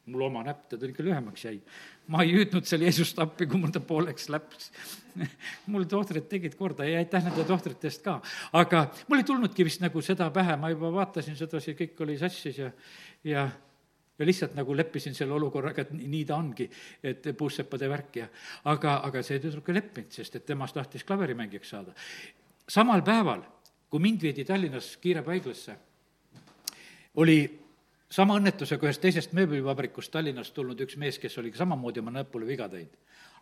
[0.06, 1.58] mul oma näpp teda ikka lühemaks jäi.
[2.08, 4.70] ma ei hüüdnud seal Jeesust appi, kui mul ta pooleks läks.
[5.72, 8.20] mul tohtrid tegid korda ja aitäh nende tohtrite eest ka.
[8.52, 12.62] aga mul ei tulnudki vist nagu seda pähe, ma juba vaatasin sedasi, kõik oli sassis
[12.62, 12.70] ja,
[13.24, 13.48] ja
[14.16, 16.64] ja lihtsalt nagu leppisin selle olukorraga, et nii ta ongi,
[17.04, 18.28] et puusseppade värk ja
[18.72, 21.92] aga, aga see tüdruk ei leppinud, sest et temast tahtis klaverimängijaks saada.
[22.68, 23.42] samal päeval,
[23.90, 25.76] kui mind viidi Tallinnas kiirabihaiglasse,
[27.16, 27.65] oli
[28.16, 32.68] sama õnnetusega ühest teisest mööblivabrikust Tallinnast tulnud üks mees, kes oli samamoodi oma näpule viga
[32.72, 32.94] teinud.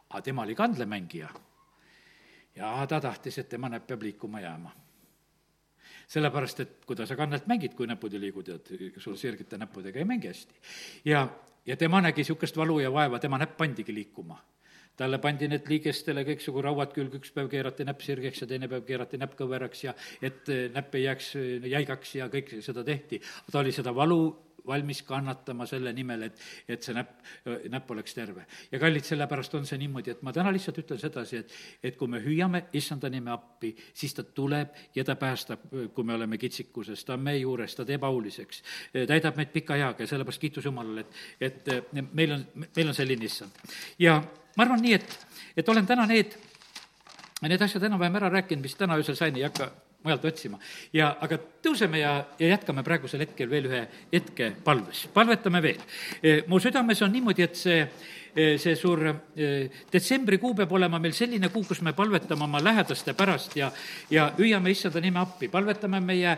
[0.09, 1.29] aga tema oli kandlemängija.
[2.57, 4.73] ja ta tahtis, et tema näpp peab liikuma jääma
[6.09, 8.69] sellepärast, et kuidas sa kannelt mängid, kui näpud ei liigu, tead,
[8.99, 10.55] sul sirgete näppudega ei mängi hästi.
[11.05, 11.29] ja,
[11.67, 14.43] ja tema nägi niisugust valu ja vaeva, tema näpp pandigi liikuma
[14.97, 18.85] talle pandi need liigestele kõiksugu rauad külge, üks päev keerati näpp sirgeks ja teine päev
[18.87, 21.33] keerati näpp kõveraks ja et näpp ei jääks
[21.67, 23.21] jäigaks ja kõik seda tehti.
[23.51, 24.21] ta oli seda valu
[24.67, 27.21] valmis kannatama selle nimel, et, et see näpp,
[27.71, 28.47] näpp oleks terve.
[28.73, 31.53] ja kallid, sellepärast on see niimoodi, et ma täna lihtsalt ütlen sedasi, et,
[31.83, 36.15] et kui me hüüame issanda nime appi, siis ta tuleb ja ta päästab, kui me
[36.15, 38.63] oleme kitsikuses, ta on meie juures, ta teeb auliseks,
[38.95, 41.07] täidab meid pika eaga ja sellepärast kiitus Jumalale,
[41.41, 43.63] et, et meil on, meil on selline issand.
[43.99, 44.21] ja
[44.57, 45.17] ma arvan nii, et,
[45.57, 46.37] et olen täna need,
[47.45, 49.73] need asjad enam-vähem ära rääkinud, mis täna öösel sain, ei hakka
[50.05, 50.59] mujalt otsima.
[50.93, 55.81] ja aga tõuseme ja, ja jätkame praegusel hetkel veel ühe hetke palves, palvetame veel.
[56.21, 59.49] E, mu südames on niimoodi, et see e, see suur e,
[59.93, 63.71] detsembrikuu peab olema meil selline kuu, kus me palvetame oma lähedaste pärast ja,
[64.13, 66.37] ja hüüame issanda nime appi, palvetame meie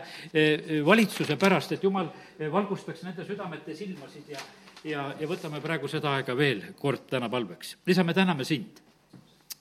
[0.85, 2.09] valitsuse pärast, et jumal
[2.39, 4.43] valgustaks nende südamete silmasid ja,
[4.87, 7.77] ja, ja võtame praegu seda aega veel kord täna palveks.
[7.87, 8.86] isa, me täname sind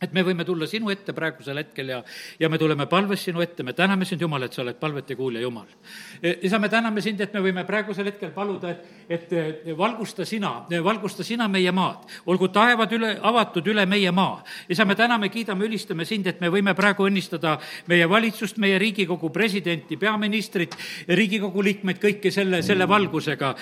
[0.03, 2.03] et me võime tulla sinu ette praegusel hetkel ja,
[2.41, 5.41] ja me tuleme palves sinu ette, me täname sind, Jumal, et sa oled palvete kuulja,
[5.41, 5.71] Jumal.
[6.21, 10.27] E, isa, me täname sind, et me võime praegusel hetkel paluda, et, et e, valgusta
[10.29, 12.05] sina, e, valgusta sina meie maad.
[12.27, 14.43] olgu taevad üle, avatud üle meie maa.
[14.69, 17.57] isa, me täname, kiidame, ülistame sind, et me võime praegu õnnistada
[17.89, 20.77] meie valitsust, meie Riigikogu presidenti, peaministrit,
[21.09, 23.55] Riigikogu liikmeid, kõiki selle, selle valgusega.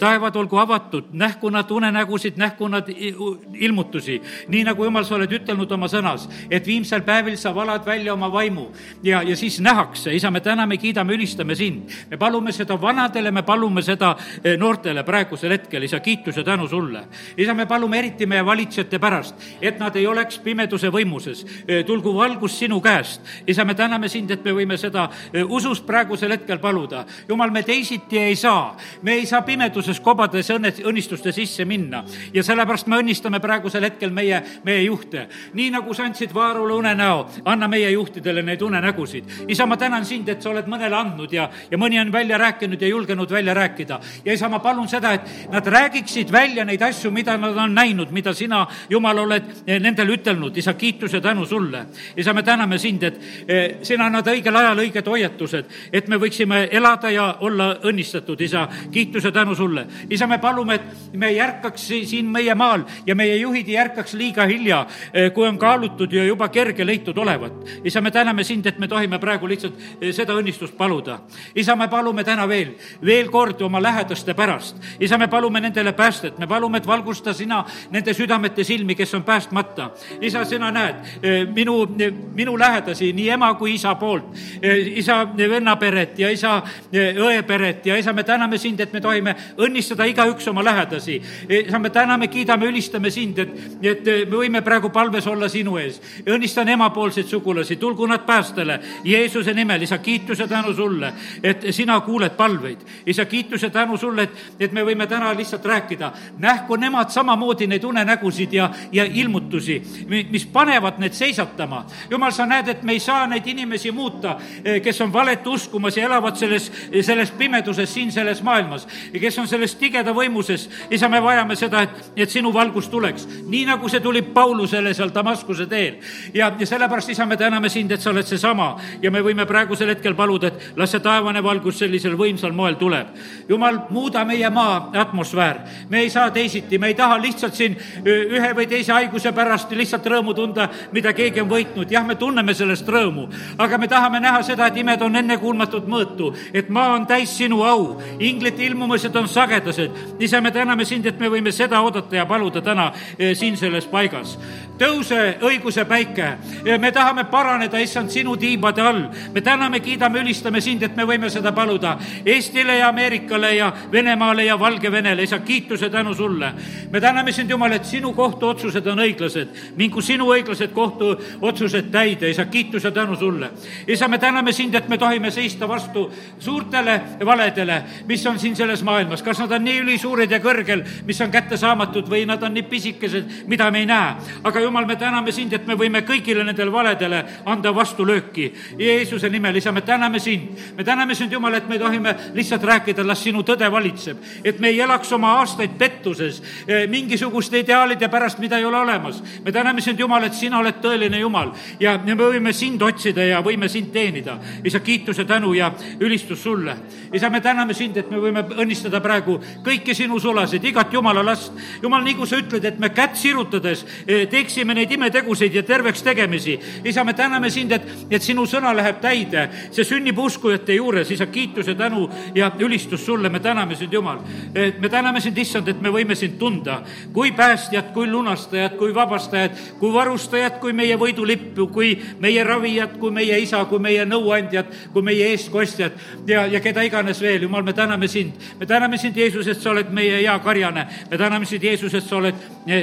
[0.00, 5.68] taevad olgu avatud, nähku nad unenägusid, nähku nad ilmutusi, nii nagu Jumal, sa oled ütelnud
[5.72, 8.68] oma oma sõnas, et viimsel päevil sa valad välja oma vaimu
[9.02, 11.90] ja, ja siis nähakse, isa, me täname, kiidame, ülistame sind.
[12.10, 14.14] me palume seda vanadele, me palume seda
[14.44, 17.04] eh, noortele praegusel hetkel, isa, kiitus ja tänu sulle.
[17.36, 21.44] isa, me palume eriti meie valitsejate pärast, et nad ei oleks pimeduse võimuses.
[21.66, 23.20] Eh, tulgu valgus sinu käest.
[23.46, 27.04] isa, me täname sind, et me võime seda eh, usust praegusel hetkel paluda.
[27.28, 32.04] jumal, me teisiti ei saa, me ei saa pimeduses kobades õnne, õnnistuste sisse minna
[32.34, 35.26] ja sellepärast me õnnistame praegusel hetkel meie, meie juhte.
[35.54, 39.24] nii nagu sa andsid Vaarule unenäo, anna meie juhtidele neid unenägusid.
[39.48, 42.82] isa, ma tänan sind, et sa oled mõnele andnud ja, ja mõni on välja rääkinud
[42.82, 44.00] ja julgenud välja rääkida.
[44.24, 48.10] ja isa, ma palun seda, et nad räägiksid välja neid asju, mida nad on näinud,
[48.10, 50.56] mida sina, Jumal, oled eh, nendele ütelnud.
[50.56, 51.86] isa, kiitus ja tänu sulle.
[52.16, 56.68] isa, me täname sind, et eh, sina annad õigel ajal õiged hoiatused, et me võiksime
[56.70, 59.86] elada ja olla õnnistatud, isa, kiitus ja tänu sulle.
[60.10, 64.14] isa, me palume, et me ei ärkaks siin meie maal ja meie juhid ei ärkaks
[64.14, 67.52] liiga hilja, eh, kui on kaalutud ja juba kerge leitud olevat.
[67.84, 71.20] isa, me täname sind, et me tohime praegu lihtsalt eh, seda õnnistust paluda.
[71.54, 74.76] isa, me palume täna veel, veel kord oma lähedaste pärast.
[75.00, 79.22] isa, me palume nendele päästet, me palume, et valgusta sina nende südamete silmi, kes on
[79.22, 79.90] päästmata.
[80.20, 81.86] isa, sina näed eh, minu,
[82.34, 86.56] minu lähedasi, nii ema kui isa poolt, eh, isa vennaperet ja isa
[86.92, 91.20] õeperet ja isa, me täname sind, et me tohime õnnistada igaüks oma lähedasi.
[91.48, 96.00] isa, me täname, kiidame, ülistame sind, et, et me võime praegu palves olla sinu ees.
[96.26, 102.00] õnnistan emapoolseid sugulasi, tulgu nad päästele Jeesuse nimel, isa, kiitus ja tänu sulle, et sina
[102.00, 102.78] kuuled palveid.
[103.06, 104.30] isa, kiitus ja tänu sulle, et,
[104.60, 106.12] et me võime täna lihtsalt rääkida.
[106.38, 109.82] nähku nemad samamoodi neid unenägusid ja, ja ilmutusi,
[110.30, 111.84] mis panevad need seisatama.
[112.10, 115.96] jumal, sa näed, et me ei saa neid inimesi muuta, eh, kes on valet uskumas
[115.96, 120.68] ja elavad selles, selles pimeduses siin selles maailmas, kes on selles tigeda võimuses.
[120.90, 125.10] isa, me vajame seda, et, et sinu valgus tuleks, nii nagu see tuli Paulusele seal
[125.14, 125.94] Damaskuses Damaskuse teel.
[126.34, 129.90] ja, ja sellepärast, isa, me täname sind, et sa oled seesama ja me võime praegusel
[129.90, 133.08] hetkel paluda, et las see taevane valgus sellisel võimsal moel tuleb.
[133.48, 135.58] jumal, muuda meie maa atmosfäär.
[135.88, 140.06] me ei saa teisiti, me ei taha lihtsalt siin ühe või teise haiguse pärast lihtsalt
[140.06, 141.90] rõõmu tunda, mida keegi on võitnud.
[141.90, 143.28] jah, me tunneme sellest rõõmu,
[143.58, 147.62] aga me tahame näha seda, et imed on ennekuulmatut mõõtu, et maa on täis sinu
[147.62, 148.00] au.
[148.18, 149.90] inglite ilmumised on sagedased.
[150.18, 152.92] isa, me täname sind, et me võime seda oodata ja paluda täna
[153.34, 154.38] siin selles paigas.
[154.78, 156.32] Tõuse õiguse päike.
[156.78, 159.02] me tahame paraneda, issand, sinu tiibade all.
[159.34, 164.44] me täname, kiidame, ülistame sind, et me võime seda paluda Eestile ja Ameerikale ja Venemaale
[164.44, 166.52] ja Valgevenele, isa, kiituse tänu sulle.
[166.90, 169.48] me täname sind, Jumal, et sinu kohtuotsused on õiglased.
[169.76, 173.50] mingu sinu õiglased kohtuotsused täide, isa, kiituse tänu sulle.
[173.86, 178.82] isa, me täname sind, et me tohime seista vastu suurtele valedele, mis on siin selles
[178.82, 182.66] maailmas, kas nad on nii ülisuured ja kõrgel, mis on kättesaamatud või nad on nii
[182.70, 184.14] pisikesed, mida me ei näe.
[184.44, 188.48] aga Jumal, me täname sind, et me võime kõigile nendele valedele anda vastulööki.
[188.78, 190.58] Jeesuse nimel, isa, me täname sind.
[190.76, 194.18] me täname sind, Jumal, et me tohime lihtsalt rääkida, las sinu tõde valitseb.
[194.44, 199.22] et me ei elaks oma aastaid pettuses eh, mingisuguste ideaalide pärast, mida ei ole olemas.
[199.44, 203.42] me täname sind, Jumal, et sina oled tõeline Jumal ja me võime sind otsida ja
[203.42, 204.38] võime sind teenida.
[204.64, 206.76] isa, kiituse, tänu ja ülistus sulle.
[207.12, 211.52] isa, me täname sind, et me võime õnnistada praegu kõiki sinu sulasid, igat Jumala last.
[211.82, 216.02] Jumal, nii kui sa ütled, et me kätt sirutades eh, teeksime neid imetegusid ja terveks
[216.02, 216.58] tegemisi.
[216.84, 221.26] isa, me täname sind, et, et sinu sõna läheb täide, see sünnib uskujate juures, isa,
[221.26, 224.18] kiituse, tänu ja ülistus sulle, me täname sind, Jumal.
[224.54, 226.82] et me täname sind, issand, et me võime sind tunda
[227.12, 233.10] kui päästjat, kui lunastajat, kui vabastajat, kui varustajat, kui meie võidulippu, kui meie ravijat, kui
[233.10, 235.96] meie isa, kui meie nõuandjat, kui meie eestkostjat
[236.28, 238.36] ja, ja keda iganes veel, Jumal, me täname sind.
[238.60, 240.86] me täname sind, Jeesus, et sa oled meie hea karjane.
[241.10, 242.34] me täname sind, Jeesus, et sa oled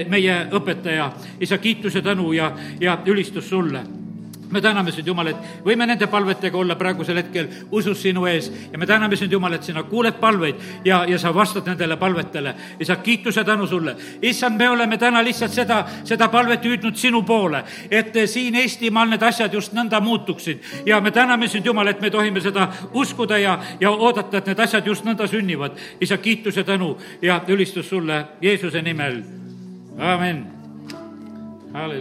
[0.09, 1.11] meie õpetaja.
[1.39, 3.85] isa, kiituse, tänu ja, ja ülistus sulle
[4.51, 8.79] me täname sind, Jumal, et võime nende palvetega olla praegusel hetkel usus sinu ees ja
[8.81, 12.55] me täname sind, Jumal, et sina kuuled palveid ja, ja sa vastad nendele palvetele.
[12.79, 13.95] isa, kiituse tänu sulle.
[14.21, 19.23] issand, me oleme täna lihtsalt seda, seda palvet hüüdnud sinu poole, et siin Eestimaal need
[19.23, 20.59] asjad just nõnda muutuksid.
[20.85, 24.59] ja me täname sind, Jumal, et me tohime seda uskuda ja, ja oodata, et need
[24.59, 25.77] asjad just nõnda sünnivad.
[26.01, 29.23] isa, kiituse tänu ja ülistus sulle Jeesuse nimel.
[29.97, 30.58] amin.
[31.79, 31.97] Hallelujah.